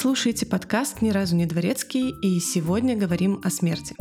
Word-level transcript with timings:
слушаете 0.00 0.46
подкаст 0.46 1.02
«Ни 1.02 1.10
разу 1.10 1.36
не 1.36 1.44
дворецкий» 1.44 2.14
и 2.22 2.40
сегодня 2.40 2.96
говорим 2.96 3.38
о 3.44 3.50
смерти. 3.50 3.94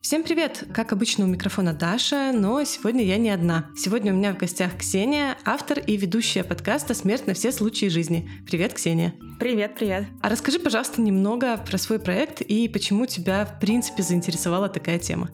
Всем 0.00 0.22
привет! 0.22 0.64
Как 0.72 0.94
обычно, 0.94 1.26
у 1.26 1.28
микрофона 1.28 1.74
Даша, 1.74 2.32
но 2.32 2.64
сегодня 2.64 3.04
я 3.04 3.18
не 3.18 3.28
одна. 3.28 3.66
Сегодня 3.76 4.14
у 4.14 4.16
меня 4.16 4.32
в 4.32 4.38
гостях 4.38 4.78
Ксения, 4.78 5.36
автор 5.44 5.80
и 5.80 5.94
ведущая 5.98 6.42
подкаста 6.42 6.94
«Смерть 6.94 7.26
на 7.26 7.34
все 7.34 7.52
случаи 7.52 7.90
жизни». 7.90 8.30
Привет, 8.46 8.72
Ксения! 8.72 9.12
Привет, 9.38 9.74
привет! 9.78 10.06
А 10.22 10.30
расскажи, 10.30 10.58
пожалуйста, 10.58 11.02
немного 11.02 11.58
про 11.58 11.76
свой 11.76 11.98
проект 11.98 12.40
и 12.40 12.66
почему 12.66 13.04
тебя, 13.04 13.44
в 13.44 13.60
принципе, 13.60 14.02
заинтересовала 14.02 14.70
такая 14.70 14.98
тема. 14.98 15.28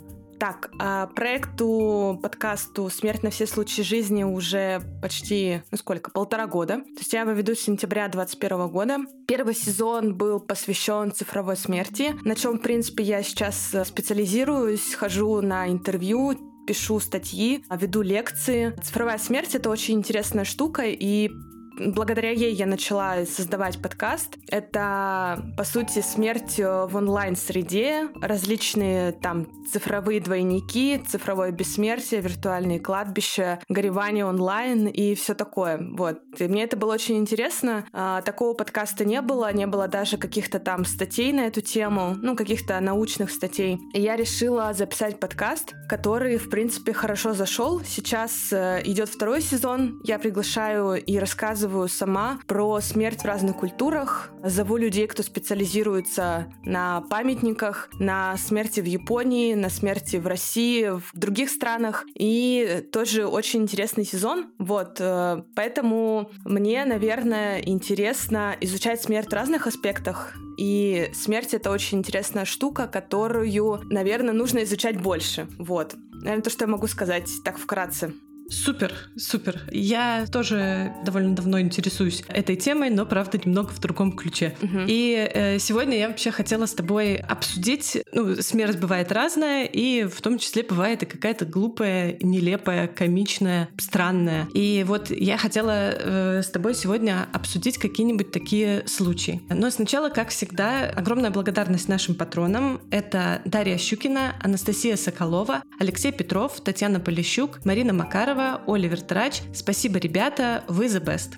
Так, 0.45 0.71
а 0.79 1.07
проекту, 1.07 2.21
подкасту 2.23 2.91
«Смерть 2.91 3.23
на 3.23 3.30
все 3.30 3.47
случаи 3.47 3.80
жизни» 3.80 4.25
уже 4.25 4.83
почти, 5.01 5.62
ну 5.71 5.79
сколько, 5.79 6.11
полтора 6.11 6.47
года. 6.47 6.80
То 6.80 6.98
есть 6.98 7.15
я 7.15 7.23
его 7.23 7.30
веду 7.30 7.55
с 7.55 7.61
сентября 7.61 8.09
2021 8.09 8.69
года. 8.69 8.99
Первый 9.27 9.55
сезон 9.55 10.15
был 10.15 10.41
посвящен 10.41 11.12
цифровой 11.12 11.57
смерти, 11.57 12.15
на 12.27 12.35
чем, 12.35 12.59
в 12.59 12.61
принципе, 12.61 13.05
я 13.05 13.23
сейчас 13.23 13.75
специализируюсь, 13.87 14.93
хожу 14.93 15.41
на 15.41 15.66
интервью, 15.66 16.35
пишу 16.66 17.01
статьи, 17.01 17.65
веду 17.71 18.02
лекции. 18.02 18.77
Цифровая 18.83 19.16
смерть— 19.16 19.55
это 19.55 19.71
очень 19.71 19.95
интересная 19.95 20.45
штука, 20.45 20.83
и 20.85 21.30
благодаря 21.78 22.30
ей 22.30 22.55
я 22.55 22.66
начала 22.66 23.24
создавать 23.27 23.80
подкаст. 23.80 24.37
Это, 24.48 25.45
по 25.56 25.65
сути, 25.65 26.01
смерть 26.01 26.59
в 26.59 26.91
онлайн-среде, 26.95 28.09
различные 28.20 29.12
там 29.12 29.46
цифровые 29.71 30.21
двойники, 30.21 31.01
цифровое 31.07 31.51
бессмертие, 31.51 32.21
виртуальные 32.21 32.80
кладбища, 32.80 33.60
горевание 33.68 34.24
онлайн 34.24 34.87
и 34.87 35.15
все 35.15 35.34
такое. 35.34 35.79
Вот. 35.96 36.21
И 36.38 36.45
мне 36.45 36.65
это 36.65 36.76
было 36.76 36.95
очень 36.95 37.16
интересно. 37.16 37.87
А, 37.93 38.23
такого 38.23 38.54
подкаста 38.54 39.04
не 39.04 39.21
было, 39.21 39.52
не 39.52 39.66
было 39.66 39.88
даже 39.88 40.16
каких-то 40.16 40.59
там 40.59 40.84
статей 40.84 41.32
на 41.32 41.46
эту 41.46 41.60
тему, 41.60 42.16
ну, 42.21 42.37
каких-то 42.37 42.79
научных 42.80 43.30
статей. 43.30 43.79
И 43.93 44.01
я 44.01 44.16
решила 44.16 44.73
записать 44.74 45.18
подкаст, 45.18 45.74
который, 45.88 46.37
в 46.37 46.51
принципе, 46.51 46.93
хорошо 46.93 47.32
зашел. 47.32 47.80
Сейчас 47.84 48.52
э, 48.52 48.82
идет 48.84 49.09
второй 49.09 49.40
сезон. 49.43 50.01
Я 50.04 50.18
приглашаю 50.18 51.02
и 51.02 51.18
рассказываю 51.18 51.63
рассказываю 51.65 51.88
сама 51.88 52.38
про 52.46 52.80
смерть 52.80 53.23
в 53.23 53.24
разных 53.24 53.57
культурах, 53.57 54.30
зову 54.43 54.76
людей, 54.76 55.07
кто 55.07 55.23
специализируется 55.23 56.46
на 56.62 57.01
памятниках, 57.09 57.88
на 57.98 58.37
смерти 58.37 58.80
в 58.80 58.84
Японии, 58.84 59.54
на 59.54 59.71
смерти 59.71 60.16
в 60.16 60.26
России, 60.26 60.90
в 60.90 61.10
других 61.15 61.48
странах. 61.48 62.04
И 62.15 62.84
тоже 62.93 63.26
очень 63.26 63.62
интересный 63.62 64.04
сезон. 64.04 64.53
Вот, 64.59 64.97
э, 65.00 65.43
поэтому 65.56 66.31
мне, 66.44 66.84
наверное, 66.84 67.60
интересно 67.60 68.54
изучать 68.60 69.00
смерть 69.00 69.31
в 69.31 69.34
разных 69.34 69.66
аспектах. 69.66 70.34
И 70.59 71.10
смерть— 71.15 71.49
это 71.54 71.71
очень 71.71 71.99
интересная 71.99 72.44
штука, 72.44 72.87
которую, 72.87 73.81
наверное, 73.91 74.34
нужно 74.34 74.65
изучать 74.65 75.00
больше. 75.00 75.49
Вот. 75.59 75.94
Наверное, 76.12 76.43
то, 76.43 76.50
что 76.50 76.65
я 76.65 76.69
могу 76.69 76.87
сказать 76.88 77.28
так 77.43 77.59
вкратце. 77.59 78.12
Супер, 78.50 78.92
супер. 79.16 79.62
Я 79.70 80.26
тоже 80.31 80.92
довольно 81.04 81.34
давно 81.34 81.60
интересуюсь 81.60 82.22
этой 82.28 82.56
темой, 82.56 82.91
но, 82.91 83.06
правда, 83.06 83.38
немного 83.42 83.70
в 83.70 83.81
другом 83.81 84.12
ключе. 84.12 84.56
Угу. 84.62 84.81
И 84.87 85.31
э, 85.32 85.59
сегодня 85.59 85.98
я 85.98 86.09
вообще 86.09 86.31
хотела 86.31 86.66
с 86.66 86.75
тобой 86.75 87.16
обсудить, 87.16 87.98
ну, 88.12 88.37
смерть 88.37 88.78
бывает 88.78 89.12
разная, 89.12 89.65
и 89.65 90.04
в 90.04 90.20
том 90.20 90.38
числе 90.38 90.62
бывает 90.62 91.03
и 91.03 91.06
какая-то 91.06 91.47
глупая, 91.47 92.19
нелепая, 92.20 92.87
комичная, 92.87 93.69
странная. 93.78 94.47
И 94.53 94.84
вот 94.87 95.10
я 95.10 95.38
хотела 95.38 95.93
э, 95.93 96.43
с 96.43 96.50
тобой 96.50 96.75
сегодня 96.75 97.27
обсудить 97.33 97.78
какие-нибудь 97.78 98.31
такие 98.31 98.87
случаи. 98.87 99.41
Но 99.49 99.71
сначала, 99.71 100.10
как 100.10 100.28
всегда, 100.28 100.91
огромная 100.91 101.31
благодарность 101.31 101.88
нашим 101.88 102.15
патронам. 102.15 102.81
Это 102.91 103.41
Дарья 103.44 103.78
Щукина, 103.78 104.34
Анастасия 104.43 104.97
Соколова, 104.97 105.62
Алексей 105.78 106.12
Петров, 106.12 106.60
Татьяна 106.60 107.00
Полищук, 107.00 107.65
Марина 107.65 107.93
Макарова, 107.93 108.34
Захарова, 108.34 108.61
Оливер 108.67 109.00
Трач. 109.00 109.43
Спасибо, 109.53 109.99
ребята, 109.99 110.65
вы 110.69 110.87
the 110.87 111.03
best. 111.03 111.34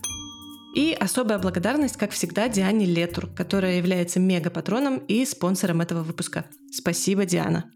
И 0.74 0.96
особая 0.98 1.38
благодарность, 1.38 1.96
как 1.96 2.10
всегда, 2.10 2.48
Диане 2.48 2.86
Летур, 2.86 3.26
которая 3.26 3.76
является 3.76 4.20
мега-патроном 4.20 4.98
и 5.08 5.24
спонсором 5.24 5.80
этого 5.80 6.02
выпуска. 6.02 6.46
Спасибо, 6.70 7.24
Диана. 7.24 7.70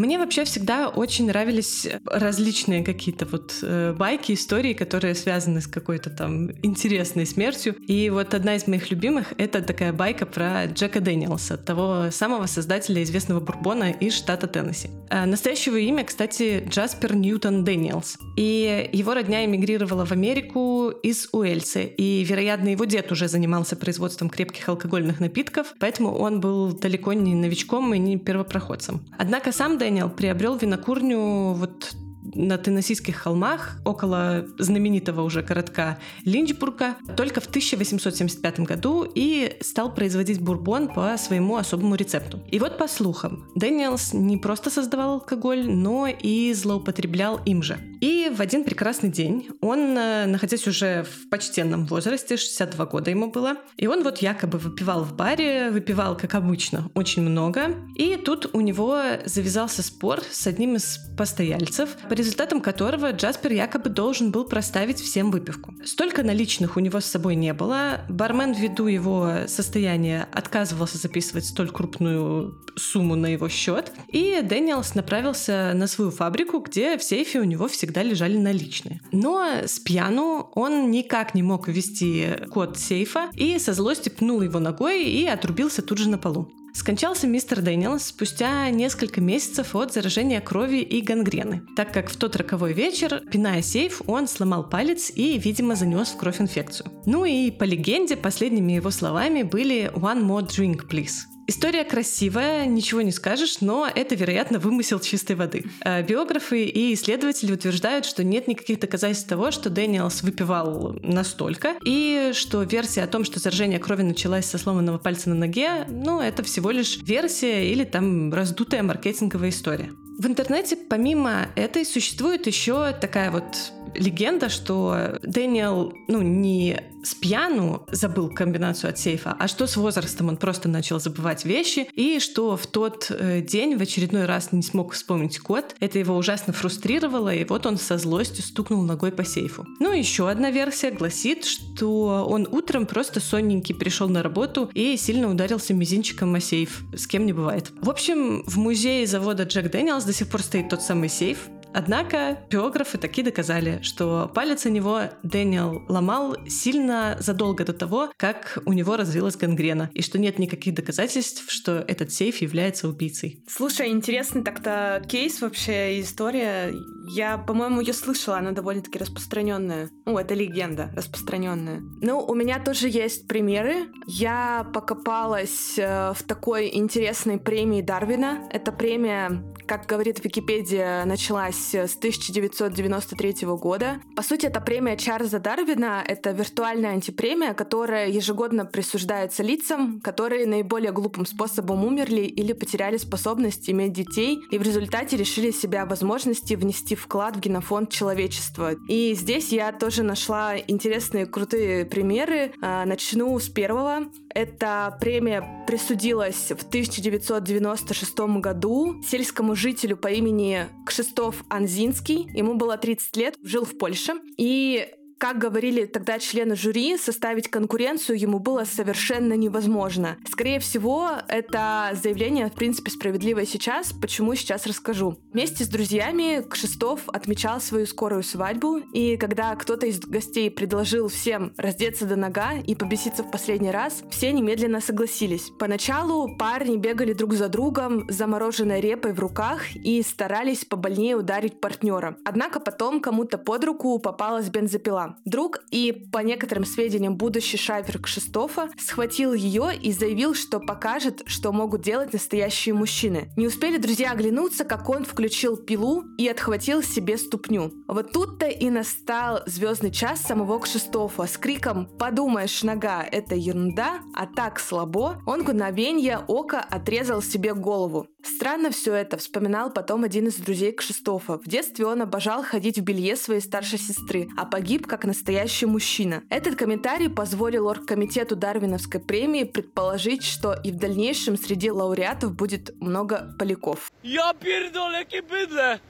Мне 0.00 0.18
вообще 0.18 0.44
всегда 0.44 0.88
очень 0.88 1.26
нравились 1.26 1.86
различные 2.06 2.82
какие-то 2.82 3.26
вот 3.26 3.58
э, 3.60 3.92
байки, 3.92 4.32
истории, 4.32 4.72
которые 4.72 5.14
связаны 5.14 5.60
с 5.60 5.66
какой-то 5.66 6.08
там 6.08 6.52
интересной 6.62 7.26
смертью. 7.26 7.74
И 7.86 8.08
вот 8.08 8.32
одна 8.32 8.56
из 8.56 8.66
моих 8.66 8.90
любимых— 8.90 9.34
это 9.36 9.60
такая 9.60 9.92
байка 9.92 10.24
про 10.24 10.64
Джека 10.64 11.00
Дэниелса, 11.00 11.58
того 11.58 12.10
самого 12.12 12.46
создателя 12.46 13.02
известного 13.02 13.40
бурбона 13.40 13.90
из 13.90 14.14
штата 14.14 14.46
Теннесси. 14.46 14.88
А 15.10 15.26
настоящего 15.26 15.76
имя, 15.76 16.02
кстати, 16.04 16.64
Джаспер 16.66 17.14
Ньютон 17.14 17.64
Дэниелс. 17.64 18.16
И 18.38 18.88
его 18.94 19.12
родня 19.12 19.44
эмигрировала 19.44 20.06
в 20.06 20.12
Америку 20.12 20.94
из 21.02 21.28
Уэльса. 21.32 21.80
И, 21.80 22.24
вероятно, 22.24 22.68
его 22.68 22.86
дед 22.86 23.12
уже 23.12 23.28
занимался 23.28 23.76
производством 23.76 24.30
крепких 24.30 24.66
алкогольных 24.66 25.20
напитков, 25.20 25.74
поэтому 25.78 26.16
он 26.16 26.40
был 26.40 26.72
далеко 26.72 27.12
не 27.12 27.34
новичком 27.34 27.92
и 27.92 27.98
не 27.98 28.16
первопроходцем. 28.16 29.04
Однако 29.18 29.52
сам 29.52 29.76
Дэниелс 29.76 29.89
Дэниел 29.90 30.08
приобрел 30.08 30.54
винокурню 30.54 31.52
вот 31.52 31.96
на 32.34 32.58
Теннессийских 32.58 33.16
холмах, 33.16 33.78
около 33.84 34.46
знаменитого 34.58 35.22
уже 35.22 35.42
городка 35.42 35.98
Линчбурга, 36.24 36.96
только 37.16 37.40
в 37.40 37.46
1875 37.46 38.60
году 38.60 39.06
и 39.14 39.56
стал 39.60 39.94
производить 39.94 40.40
бурбон 40.40 40.88
по 40.88 41.16
своему 41.16 41.56
особому 41.56 41.94
рецепту. 41.94 42.40
И 42.50 42.58
вот 42.58 42.78
по 42.78 42.88
слухам, 42.88 43.48
Дэниелс 43.54 44.12
не 44.12 44.36
просто 44.36 44.70
создавал 44.70 45.14
алкоголь, 45.14 45.68
но 45.68 46.06
и 46.06 46.52
злоупотреблял 46.52 47.40
им 47.44 47.62
же. 47.62 47.78
И 48.00 48.32
в 48.34 48.40
один 48.40 48.64
прекрасный 48.64 49.10
день 49.10 49.48
он, 49.60 49.96
э, 49.98 50.26
находясь 50.26 50.66
уже 50.66 51.04
в 51.04 51.28
почтенном 51.28 51.86
возрасте, 51.86 52.36
62 52.36 52.86
года 52.86 53.10
ему 53.10 53.30
было, 53.30 53.56
и 53.76 53.86
он 53.86 54.02
вот 54.02 54.18
якобы 54.18 54.58
выпивал 54.58 55.04
в 55.04 55.14
баре, 55.14 55.70
выпивал, 55.70 56.16
как 56.16 56.34
обычно, 56.34 56.90
очень 56.94 57.22
много, 57.22 57.76
и 57.96 58.16
тут 58.16 58.54
у 58.54 58.60
него 58.60 59.00
завязался 59.26 59.82
спор 59.82 60.22
с 60.30 60.46
одним 60.46 60.76
из 60.76 60.98
постояльцев, 61.16 61.90
по 62.10 62.14
результатам 62.14 62.60
которого 62.60 63.12
Джаспер 63.12 63.52
якобы 63.52 63.88
должен 63.88 64.32
был 64.32 64.44
проставить 64.44 64.98
всем 64.98 65.30
выпивку. 65.30 65.72
Столько 65.84 66.24
наличных 66.24 66.76
у 66.76 66.80
него 66.80 66.98
с 66.98 67.04
собой 67.04 67.36
не 67.36 67.54
было. 67.54 68.00
Бармен 68.08 68.52
ввиду 68.52 68.88
его 68.88 69.46
состояния 69.46 70.26
отказывался 70.32 70.98
записывать 70.98 71.44
столь 71.44 71.70
крупную 71.70 72.58
сумму 72.74 73.14
на 73.14 73.26
его 73.26 73.48
счет. 73.48 73.92
И 74.08 74.40
Дэниелс 74.42 74.96
направился 74.96 75.70
на 75.76 75.86
свою 75.86 76.10
фабрику, 76.10 76.58
где 76.58 76.98
в 76.98 77.04
сейфе 77.04 77.38
у 77.38 77.44
него 77.44 77.68
всегда 77.68 78.02
лежали 78.02 78.36
наличные. 78.36 79.00
Но 79.12 79.46
с 79.64 79.78
пьяну 79.78 80.50
он 80.56 80.90
никак 80.90 81.36
не 81.36 81.44
мог 81.44 81.68
ввести 81.68 82.30
код 82.50 82.76
сейфа 82.76 83.30
и 83.36 83.56
со 83.60 83.72
злости 83.72 84.08
пнул 84.08 84.42
его 84.42 84.58
ногой 84.58 85.04
и 85.04 85.28
отрубился 85.28 85.80
тут 85.80 85.98
же 85.98 86.08
на 86.08 86.18
полу. 86.18 86.50
Скончался 86.72 87.26
мистер 87.26 87.62
Дэниелс 87.62 88.06
спустя 88.06 88.70
несколько 88.70 89.20
месяцев 89.20 89.74
от 89.74 89.92
заражения 89.92 90.40
крови 90.40 90.78
и 90.78 91.00
гангрены, 91.00 91.62
так 91.76 91.92
как 91.92 92.10
в 92.10 92.16
тот 92.16 92.36
роковой 92.36 92.72
вечер, 92.72 93.22
пиная 93.30 93.62
сейф, 93.62 94.02
он 94.06 94.28
сломал 94.28 94.68
палец 94.68 95.10
и, 95.14 95.38
видимо, 95.38 95.74
занес 95.74 96.08
в 96.08 96.16
кровь 96.16 96.40
инфекцию. 96.40 96.90
Ну 97.06 97.24
и 97.24 97.50
по 97.50 97.64
легенде, 97.64 98.16
последними 98.16 98.72
его 98.72 98.90
словами 98.90 99.42
были 99.42 99.90
«One 99.94 100.24
more 100.24 100.46
drink, 100.46 100.88
please». 100.88 101.39
История 101.50 101.82
красивая, 101.82 102.64
ничего 102.66 103.00
не 103.00 103.10
скажешь, 103.10 103.60
но 103.60 103.90
это, 103.92 104.14
вероятно, 104.14 104.60
вымысел 104.60 105.00
чистой 105.00 105.34
воды. 105.34 105.64
Э, 105.84 106.00
биографы 106.00 106.62
и 106.62 106.94
исследователи 106.94 107.52
утверждают, 107.52 108.04
что 108.04 108.22
нет 108.22 108.46
никаких 108.46 108.78
доказательств 108.78 109.28
того, 109.28 109.50
что 109.50 109.68
Дэниелс 109.68 110.22
выпивал 110.22 110.96
настолько, 111.02 111.74
и 111.84 112.30
что 112.34 112.62
версия 112.62 113.02
о 113.02 113.08
том, 113.08 113.24
что 113.24 113.40
заражение 113.40 113.80
крови 113.80 114.02
началась 114.02 114.46
со 114.46 114.58
сломанного 114.58 114.98
пальца 114.98 115.28
на 115.28 115.34
ноге, 115.34 115.86
ну, 115.88 116.20
это 116.20 116.44
всего 116.44 116.70
лишь 116.70 116.98
версия 117.02 117.68
или 117.68 117.82
там 117.82 118.32
раздутая 118.32 118.84
маркетинговая 118.84 119.48
история. 119.48 119.90
В 120.20 120.26
интернете 120.28 120.76
помимо 120.76 121.48
этой 121.56 121.84
существует 121.84 122.46
еще 122.46 122.92
такая 122.92 123.32
вот 123.32 123.72
легенда, 123.94 124.48
что 124.48 125.18
Дэниел, 125.22 125.92
ну, 126.08 126.22
не 126.22 126.80
с 127.02 127.14
пьяну 127.14 127.86
забыл 127.90 128.28
комбинацию 128.28 128.90
от 128.90 128.98
сейфа, 128.98 129.34
а 129.38 129.48
что 129.48 129.66
с 129.66 129.76
возрастом 129.76 130.28
он 130.28 130.36
просто 130.36 130.68
начал 130.68 131.00
забывать 131.00 131.44
вещи, 131.44 131.88
и 131.94 132.18
что 132.20 132.56
в 132.56 132.66
тот 132.66 133.10
э, 133.10 133.40
день 133.40 133.76
в 133.76 133.82
очередной 133.82 134.26
раз 134.26 134.52
не 134.52 134.62
смог 134.62 134.92
вспомнить 134.92 135.38
код. 135.38 135.74
Это 135.80 135.98
его 135.98 136.16
ужасно 136.16 136.52
фрустрировало, 136.52 137.34
и 137.34 137.44
вот 137.44 137.66
он 137.66 137.78
со 137.78 137.98
злостью 137.98 138.44
стукнул 138.44 138.82
ногой 138.82 139.12
по 139.12 139.24
сейфу. 139.24 139.66
Ну, 139.78 139.92
еще 139.92 140.28
одна 140.28 140.50
версия 140.50 140.90
гласит, 140.90 141.44
что 141.44 142.26
он 142.28 142.46
утром 142.50 142.86
просто 142.86 143.20
сонненький 143.20 143.74
пришел 143.74 144.08
на 144.08 144.22
работу 144.22 144.70
и 144.74 144.96
сильно 144.96 145.30
ударился 145.30 145.74
мизинчиком 145.74 146.34
о 146.34 146.40
сейф. 146.40 146.82
С 146.94 147.06
кем 147.06 147.26
не 147.26 147.32
бывает. 147.32 147.72
В 147.80 147.88
общем, 147.88 148.42
в 148.46 148.58
музее 148.58 149.06
завода 149.06 149.44
Джек 149.44 149.70
Дэниелс 149.70 150.04
до 150.04 150.12
сих 150.12 150.28
пор 150.28 150.42
стоит 150.42 150.68
тот 150.68 150.82
самый 150.82 151.08
сейф, 151.08 151.48
Однако 151.72 152.38
биографы 152.50 152.98
таки 152.98 153.22
доказали, 153.22 153.80
что 153.82 154.30
палец 154.34 154.66
о 154.66 154.70
него 154.70 155.02
Дэниел 155.22 155.82
ломал 155.88 156.36
сильно 156.48 157.16
задолго 157.20 157.64
до 157.64 157.72
того, 157.72 158.10
как 158.16 158.58
у 158.66 158.72
него 158.72 158.96
развилась 158.96 159.36
гангрена, 159.36 159.90
и 159.94 160.02
что 160.02 160.18
нет 160.18 160.38
никаких 160.38 160.74
доказательств, 160.74 161.44
что 161.48 161.84
этот 161.86 162.12
сейф 162.12 162.38
является 162.38 162.88
убийцей. 162.88 163.44
Слушай, 163.48 163.90
интересный 163.90 164.42
так-то 164.42 165.02
кейс 165.08 165.40
вообще, 165.40 166.00
история. 166.00 166.72
Я, 167.08 167.38
по-моему, 167.38 167.80
ее 167.80 167.92
слышала, 167.92 168.38
она 168.38 168.52
довольно-таки 168.52 168.98
распространенная. 168.98 169.90
Ну, 170.06 170.18
это 170.18 170.34
легенда 170.34 170.90
распространенная. 170.94 171.80
Ну, 172.00 172.20
у 172.20 172.34
меня 172.34 172.58
тоже 172.58 172.88
есть 172.88 173.26
примеры. 173.26 173.86
Я 174.06 174.68
покопалась 174.74 175.78
э, 175.78 176.12
в 176.16 176.22
такой 176.24 176.70
интересной 176.74 177.38
премии 177.38 177.82
Дарвина. 177.82 178.48
Это 178.50 178.72
премия, 178.72 179.42
как 179.66 179.86
говорит 179.86 180.22
Википедия, 180.24 181.04
началась 181.04 181.59
с 181.60 181.96
1993 181.96 183.46
года. 183.56 184.00
По 184.16 184.22
сути, 184.22 184.46
это 184.46 184.60
премия 184.60 184.96
Чарльза 184.96 185.38
Дарвина. 185.38 186.02
Это 186.06 186.30
виртуальная 186.30 186.90
антипремия, 186.90 187.54
которая 187.54 188.08
ежегодно 188.08 188.64
присуждается 188.66 189.42
лицам, 189.42 190.00
которые 190.00 190.46
наиболее 190.46 190.92
глупым 190.92 191.26
способом 191.26 191.84
умерли 191.84 192.22
или 192.22 192.52
потеряли 192.52 192.96
способность 192.96 193.68
иметь 193.70 193.92
детей 193.92 194.38
и 194.50 194.58
в 194.58 194.62
результате 194.62 195.16
решили 195.16 195.50
себя 195.50 195.86
возможности 195.86 196.54
внести 196.54 196.94
вклад 196.94 197.36
в 197.36 197.40
генофонд 197.40 197.90
человечества. 197.90 198.72
И 198.88 199.14
здесь 199.14 199.52
я 199.52 199.72
тоже 199.72 200.02
нашла 200.02 200.58
интересные, 200.58 201.26
крутые 201.26 201.84
примеры. 201.84 202.52
А, 202.60 202.84
начну 202.84 203.38
с 203.38 203.48
первого. 203.48 204.10
Эта 204.34 204.96
премия 205.00 205.64
присудилась 205.66 206.50
в 206.50 206.62
1996 206.62 208.18
году 208.40 209.00
сельскому 209.02 209.54
жителю 209.54 209.96
по 209.96 210.08
имени 210.08 210.66
Кшистов 210.86 211.44
Анзинский. 211.50 212.30
Ему 212.32 212.54
было 212.54 212.78
30 212.78 213.16
лет, 213.16 213.36
жил 213.42 213.64
в 213.64 213.76
Польше. 213.76 214.14
И 214.38 214.88
как 215.20 215.36
говорили 215.36 215.84
тогда 215.84 216.18
члены 216.18 216.56
жюри, 216.56 216.96
составить 216.96 217.48
конкуренцию 217.48 218.18
ему 218.18 218.38
было 218.38 218.64
совершенно 218.64 219.34
невозможно. 219.34 220.16
Скорее 220.26 220.60
всего, 220.60 221.10
это 221.28 221.90
заявление, 222.02 222.46
в 222.46 222.54
принципе, 222.54 222.90
справедливое 222.90 223.44
сейчас. 223.44 223.92
Почему 223.92 224.34
сейчас 224.34 224.66
расскажу. 224.66 225.18
Вместе 225.34 225.64
с 225.64 225.68
друзьями 225.68 226.42
Кшистов 226.48 227.02
отмечал 227.08 227.60
свою 227.60 227.84
скорую 227.84 228.22
свадьбу, 228.22 228.78
и 228.78 229.18
когда 229.18 229.54
кто-то 229.56 229.86
из 229.86 230.00
гостей 230.00 230.50
предложил 230.50 231.08
всем 231.08 231.52
раздеться 231.58 232.06
до 232.06 232.16
нога 232.16 232.54
и 232.54 232.74
побеситься 232.74 233.22
в 233.22 233.30
последний 233.30 233.70
раз, 233.70 234.02
все 234.10 234.32
немедленно 234.32 234.80
согласились. 234.80 235.50
Поначалу 235.58 236.34
парни 236.38 236.78
бегали 236.78 237.12
друг 237.12 237.34
за 237.34 237.50
другом 237.50 238.06
замороженной 238.08 238.80
репой 238.80 239.12
в 239.12 239.20
руках 239.20 239.76
и 239.76 240.02
старались 240.02 240.64
побольнее 240.64 241.14
ударить 241.14 241.60
партнера. 241.60 242.16
Однако 242.24 242.58
потом 242.58 243.00
кому-то 243.02 243.36
под 243.36 243.64
руку 243.64 243.98
попалась 243.98 244.48
бензопила. 244.48 245.09
Друг 245.24 245.60
и, 245.70 245.92
по 246.12 246.18
некоторым 246.18 246.64
сведениям, 246.64 247.16
будущий 247.16 247.56
шафер 247.56 247.98
Кшистофа 247.98 248.68
схватил 248.78 249.34
ее 249.34 249.70
и 249.76 249.92
заявил, 249.92 250.34
что 250.34 250.60
покажет, 250.60 251.22
что 251.26 251.52
могут 251.52 251.82
делать 251.82 252.12
настоящие 252.12 252.74
мужчины. 252.74 253.30
Не 253.36 253.46
успели 253.46 253.78
друзья 253.78 254.12
оглянуться, 254.12 254.64
как 254.64 254.88
он 254.88 255.04
включил 255.04 255.56
пилу 255.56 256.04
и 256.18 256.28
отхватил 256.28 256.82
себе 256.82 257.18
ступню. 257.18 257.72
Вот 257.88 258.12
тут-то 258.12 258.46
и 258.46 258.70
настал 258.70 259.40
звездный 259.46 259.90
час 259.90 260.20
самого 260.20 260.58
Кшистофа 260.58 261.26
с 261.26 261.36
криком 261.36 261.86
«Подумаешь, 261.98 262.62
нога, 262.62 263.02
это 263.02 263.34
ерунда, 263.34 264.00
а 264.14 264.26
так 264.26 264.60
слабо!» 264.60 265.22
Он 265.26 265.40
мгновенье 265.40 266.20
ока 266.28 266.60
отрезал 266.60 267.22
себе 267.22 267.54
голову. 267.54 268.06
Странно 268.22 268.70
все 268.70 268.94
это, 268.94 269.16
вспоминал 269.16 269.72
потом 269.72 270.04
один 270.04 270.28
из 270.28 270.36
друзей 270.36 270.72
Кшистофа. 270.72 271.38
В 271.38 271.48
детстве 271.48 271.86
он 271.86 272.02
обожал 272.02 272.42
ходить 272.42 272.78
в 272.78 272.82
белье 272.82 273.16
своей 273.16 273.40
старшей 273.40 273.78
сестры, 273.78 274.28
а 274.36 274.44
погиб 274.44 274.86
как 274.86 274.99
настоящий 275.04 275.66
мужчина. 275.66 276.22
Этот 276.30 276.56
комментарий 276.56 277.08
позволил 277.08 277.66
оргкомитету 277.66 278.36
Дарвиновской 278.36 279.00
премии 279.00 279.44
предположить, 279.44 280.24
что 280.24 280.54
и 280.54 280.70
в 280.70 280.76
дальнейшем 280.76 281.36
среди 281.36 281.70
лауреатов 281.70 282.34
будет 282.34 282.74
много 282.80 283.34
поляков. 283.38 283.92
Я 284.02 284.32
пердоле 284.34 285.06
быдле! 285.22 285.80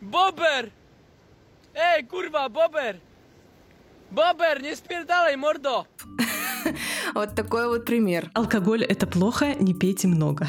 Бобер! 0.00 0.70
Эй, 1.74 2.04
курва, 2.04 2.48
Бобер! 2.48 3.00
Бобер, 4.10 4.62
не 4.62 4.74
спирдалай, 4.74 5.36
мордо! 5.36 5.86
Вот 7.14 7.34
такой 7.34 7.68
вот 7.68 7.84
пример. 7.84 8.30
Алкоголь— 8.34 8.84
это 8.88 9.06
плохо, 9.06 9.54
не 9.54 9.72
пейте 9.72 10.08
много. 10.08 10.48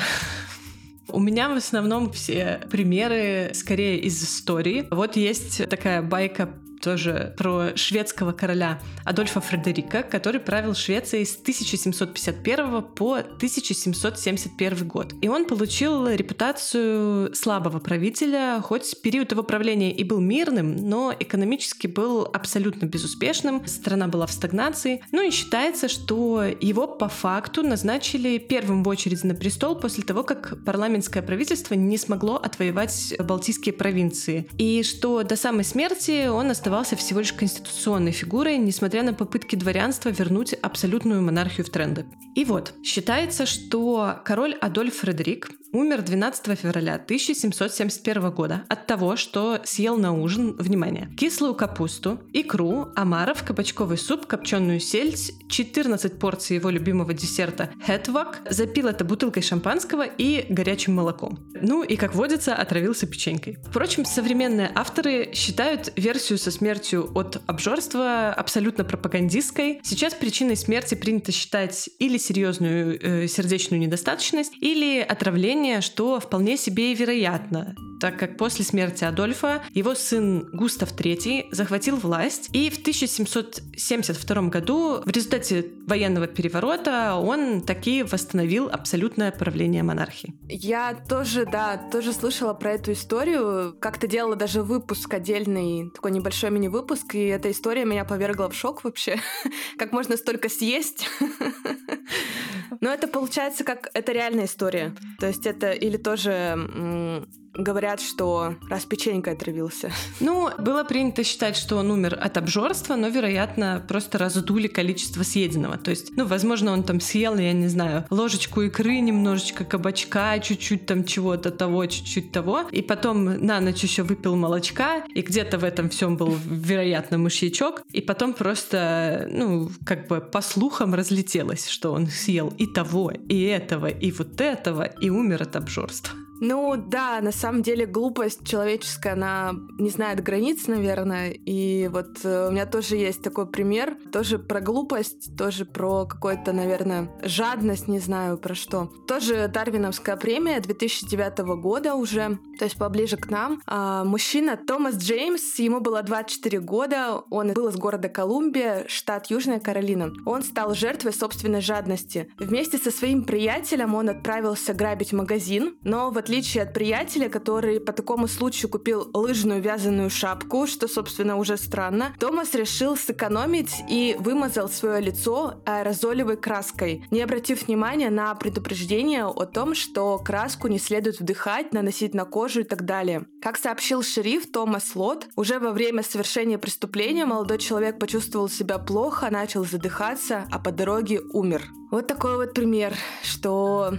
У 1.09 1.19
меня 1.19 1.47
в 1.47 1.55
основном 1.55 2.11
все 2.11 2.59
примеры 2.69 3.51
скорее 3.53 3.99
из 3.99 4.21
истории. 4.21 4.87
Вот 4.91 5.15
есть 5.15 5.69
такая 5.69 6.01
байка 6.01 6.49
тоже 6.81 7.33
про 7.37 7.75
шведского 7.75 8.31
короля 8.31 8.79
Адольфа 9.05 9.41
Фредерика, 9.41 10.03
который 10.03 10.39
правил 10.39 10.75
Швецией 10.75 11.25
с 11.25 11.37
1751 11.37 12.83
по 12.83 13.15
1771 13.15 14.87
год. 14.87 15.13
И 15.21 15.27
он 15.27 15.45
получил 15.45 16.07
репутацию 16.07 17.33
слабого 17.35 17.79
правителя, 17.79 18.61
хоть 18.61 19.01
период 19.01 19.31
его 19.31 19.43
правления 19.43 19.91
и 19.91 20.03
был 20.03 20.19
мирным, 20.19 20.75
но 20.75 21.13
экономически 21.17 21.87
был 21.87 22.23
абсолютно 22.23 22.85
безуспешным, 22.85 23.65
страна 23.67 24.07
была 24.07 24.25
в 24.27 24.31
стагнации. 24.31 25.03
Ну 25.11 25.27
и 25.27 25.31
считается, 25.31 25.87
что 25.87 26.43
его 26.43 26.87
по 26.87 27.09
факту 27.09 27.63
назначили 27.63 28.37
первым 28.37 28.83
в 28.83 28.87
очереди 28.87 29.25
на 29.25 29.35
престол 29.35 29.75
после 29.75 30.03
того, 30.03 30.23
как 30.23 30.63
парламентское 30.63 31.23
правительство 31.23 31.73
не 31.73 31.97
смогло 31.97 32.35
отвоевать 32.35 33.15
Балтийские 33.19 33.73
провинции. 33.73 34.47
И 34.57 34.83
что 34.83 35.23
до 35.23 35.35
самой 35.35 35.63
смерти 35.63 36.27
он 36.27 36.51
оставался 36.51 36.76
оставался 36.77 36.95
всего 36.95 37.21
лишь 37.21 37.33
конституционной 37.33 38.11
фигурой, 38.11 38.57
несмотря 38.57 39.01
на 39.01 39.11
попытки 39.11 39.55
дворянства 39.55 40.09
вернуть 40.09 40.53
абсолютную 40.53 41.23
монархию 41.23 41.65
в 41.65 41.71
тренды. 41.71 42.05
И 42.35 42.45
вот, 42.45 42.75
считается, 42.83 43.47
что 43.47 44.19
король 44.23 44.53
Адольф 44.53 44.97
Фредерик 44.97 45.49
умер 45.73 46.01
12 46.01 46.59
февраля 46.59 46.95
1771 46.95 48.31
года 48.31 48.63
от 48.69 48.87
того, 48.87 49.15
что 49.15 49.59
съел 49.63 49.97
на 49.97 50.13
ужин, 50.13 50.55
внимание, 50.57 51.09
кислую 51.17 51.55
капусту, 51.55 52.19
икру, 52.33 52.89
омаров, 52.95 53.43
кабачковый 53.43 53.97
суп, 53.97 54.25
копченую 54.25 54.79
сельдь, 54.79 55.33
14 55.49 56.19
порций 56.19 56.55
его 56.57 56.69
любимого 56.69 57.13
десерта 57.13 57.69
хетвак, 57.85 58.41
запил 58.49 58.87
это 58.87 59.05
бутылкой 59.05 59.43
шампанского 59.43 60.05
и 60.05 60.45
горячим 60.49 60.95
молоком. 60.95 61.39
Ну 61.61 61.83
и, 61.83 61.95
как 61.95 62.15
водится, 62.15 62.55
отравился 62.55 63.07
печенькой. 63.07 63.57
Впрочем, 63.65 64.05
современные 64.05 64.71
авторы 64.73 65.31
считают 65.33 65.91
версию 65.95 66.37
со 66.37 66.51
смертью 66.51 67.11
от 67.15 67.41
обжорства 67.47 68.33
абсолютно 68.33 68.83
пропагандистской. 68.83 69.79
Сейчас 69.83 70.13
причиной 70.13 70.55
смерти 70.55 70.95
принято 70.95 71.31
считать 71.31 71.89
или 71.99 72.17
серьезную 72.17 73.23
э, 73.23 73.27
сердечную 73.27 73.79
недостаточность, 73.79 74.53
или 74.59 74.99
отравление, 74.99 75.56
что 75.81 76.19
вполне 76.19 76.57
себе 76.57 76.91
и 76.91 76.95
вероятно 76.95 77.75
так 77.99 78.17
как 78.17 78.37
после 78.37 78.63
смерти 78.63 79.03
Адольфа 79.03 79.63
его 79.73 79.95
сын 79.95 80.47
Густав 80.53 80.91
III 80.93 81.47
захватил 81.51 81.97
власть, 81.97 82.49
и 82.53 82.69
в 82.69 82.77
1772 82.79 84.41
году 84.49 85.01
в 85.03 85.09
результате 85.09 85.65
военного 85.85 86.27
переворота 86.27 87.15
он 87.15 87.61
таки 87.61 88.03
восстановил 88.03 88.69
абсолютное 88.71 89.31
правление 89.31 89.83
монархии. 89.83 90.35
Я 90.47 90.93
тоже, 91.07 91.45
да, 91.45 91.77
тоже 91.91 92.13
слышала 92.13 92.53
про 92.53 92.73
эту 92.73 92.91
историю. 92.91 93.75
Как-то 93.79 94.07
делала 94.07 94.35
даже 94.35 94.61
выпуск 94.61 95.13
отдельный, 95.13 95.89
такой 95.93 96.11
небольшой 96.11 96.51
мини-выпуск, 96.51 97.15
и 97.15 97.25
эта 97.25 97.51
история 97.51 97.85
меня 97.85 98.05
повергла 98.05 98.49
в 98.49 98.55
шок 98.55 98.83
вообще. 98.83 99.19
Как 99.77 99.91
можно 99.91 100.17
столько 100.17 100.49
съесть? 100.49 101.09
Но 102.81 102.91
это 102.93 103.07
получается 103.07 103.63
как... 103.63 103.89
Это 103.93 104.11
реальная 104.11 104.45
история. 104.45 104.93
То 105.19 105.27
есть 105.27 105.45
это 105.47 105.71
или 105.71 105.97
тоже 105.97 107.25
говорят, 107.57 108.01
что 108.01 108.55
раз 108.69 108.85
печенькой 108.85 109.33
отравился. 109.33 109.91
Ну, 110.19 110.49
было 110.57 110.83
принято 110.83 111.23
считать, 111.23 111.55
что 111.55 111.77
он 111.77 111.91
умер 111.91 112.17
от 112.19 112.37
обжорства, 112.37 112.95
но, 112.95 113.07
вероятно, 113.07 113.83
просто 113.87 114.17
раздули 114.17 114.67
количество 114.67 115.23
съеденного. 115.23 115.77
То 115.77 115.91
есть, 115.91 116.11
ну, 116.17 116.25
возможно, 116.25 116.73
он 116.73 116.83
там 116.83 116.99
съел, 116.99 117.37
я 117.37 117.53
не 117.53 117.67
знаю, 117.67 118.05
ложечку 118.09 118.61
икры, 118.61 118.99
немножечко 118.99 119.63
кабачка, 119.63 120.39
чуть-чуть 120.39 120.85
там 120.85 121.05
чего-то 121.05 121.51
того, 121.51 121.85
чуть-чуть 121.85 122.31
того, 122.31 122.63
и 122.71 122.81
потом 122.81 123.25
на 123.25 123.59
ночь 123.59 123.83
еще 123.83 124.03
выпил 124.03 124.35
молочка, 124.35 125.03
и 125.13 125.21
где-то 125.21 125.59
в 125.59 125.63
этом 125.63 125.89
всем 125.89 126.17
был, 126.17 126.35
вероятно, 126.45 127.17
мышьячок, 127.17 127.83
и 127.91 128.01
потом 128.01 128.33
просто, 128.33 129.27
ну, 129.29 129.69
как 129.85 130.07
бы 130.07 130.19
по 130.19 130.41
слухам 130.41 130.93
разлетелось, 130.93 131.67
что 131.67 131.91
он 131.91 132.07
съел 132.07 132.53
и 132.57 132.65
того, 132.65 133.11
и 133.11 133.43
этого, 133.43 133.87
и 133.87 134.11
вот 134.11 134.41
этого, 134.41 134.83
и 134.83 135.09
умер 135.09 135.43
от 135.43 135.55
обжорства. 135.55 136.13
Ну 136.39 136.75
да, 136.77 137.19
на 137.21 137.31
самом 137.31 137.61
деле 137.61 137.85
глупость 137.85 138.45
человеческая, 138.45 139.13
она 139.13 139.53
не 139.79 139.89
знает 139.89 140.23
границ, 140.23 140.67
наверное. 140.67 141.31
И 141.31 141.87
вот 141.87 142.23
э, 142.23 142.47
у 142.49 142.51
меня 142.51 142.65
тоже 142.65 142.95
есть 142.95 143.21
такой 143.23 143.47
пример, 143.47 143.97
тоже 144.11 144.37
про 144.37 144.61
глупость, 144.61 145.35
тоже 145.37 145.65
про 145.65 146.05
какую-то, 146.05 146.53
наверное, 146.53 147.09
жадность, 147.23 147.87
не 147.87 147.99
знаю 147.99 148.37
про 148.37 148.55
что. 148.55 148.91
Тоже 149.07 149.47
Дарвиновская 149.47 150.17
премия 150.17 150.59
2009 150.59 151.39
года 151.59 151.95
уже, 151.95 152.39
то 152.59 152.65
есть 152.65 152.77
поближе 152.77 153.17
к 153.17 153.29
нам. 153.29 153.61
А, 153.65 154.03
мужчина 154.03 154.57
Томас 154.57 154.95
Джеймс, 154.95 155.59
ему 155.59 155.79
было 155.79 156.03
24 156.03 156.59
года, 156.59 157.21
он 157.29 157.53
был 157.53 157.67
из 157.69 157.75
города 157.75 158.09
Колумбия, 158.09 158.85
штат 158.87 159.27
Южная 159.27 159.59
Каролина. 159.59 160.11
Он 160.25 160.43
стал 160.43 160.73
жертвой 160.75 161.13
собственной 161.13 161.61
жадности. 161.61 162.29
Вместе 162.37 162.77
со 162.77 162.91
своим 162.91 163.23
приятелем 163.23 163.95
он 163.95 164.09
отправился 164.09 164.73
грабить 164.73 165.13
магазин, 165.13 165.77
но 165.83 166.09
в 166.11 166.17
отличие 166.27 166.63
от 166.63 166.73
приятеля, 166.73 167.29
который 167.29 167.79
по 167.79 167.93
такому 167.93 168.27
случаю 168.27 168.69
купил 168.69 169.09
лыжную 169.13 169.61
вязаную 169.61 170.09
шапку, 170.09 170.67
что, 170.67 170.89
собственно, 170.89 171.37
уже 171.37 171.55
странно, 171.55 172.13
Томас 172.19 172.53
решил 172.53 172.97
сэкономить 172.97 173.71
и 173.89 174.13
вымазал 174.19 174.67
свое 174.67 174.99
лицо 174.99 175.61
аэрозолевой 175.65 176.35
краской, 176.35 177.05
не 177.11 177.21
обратив 177.21 177.67
внимания 177.67 178.09
на 178.09 178.35
предупреждение 178.35 179.25
о 179.25 179.45
том, 179.45 179.73
что 179.73 180.17
краску 180.17 180.67
не 180.67 180.79
следует 180.79 181.21
вдыхать, 181.21 181.71
наносить 181.71 182.13
на 182.13 182.25
кожу 182.25 182.59
и 182.59 182.65
так 182.65 182.83
далее. 182.83 183.25
Как 183.41 183.57
сообщил 183.57 184.03
шериф 184.03 184.51
Томас 184.51 184.95
Лот, 184.95 185.29
уже 185.37 185.59
во 185.59 185.71
время 185.71 186.03
совершения 186.03 186.57
преступления 186.57 187.25
молодой 187.25 187.57
человек 187.57 187.99
почувствовал 187.99 188.49
себя 188.49 188.79
плохо, 188.79 189.29
начал 189.31 189.63
задыхаться, 189.63 190.45
а 190.51 190.59
по 190.59 190.73
дороге 190.73 191.21
умер. 191.31 191.63
Вот 191.89 192.07
такой 192.07 192.35
вот 192.35 192.53
пример, 192.53 192.93
что 193.23 193.93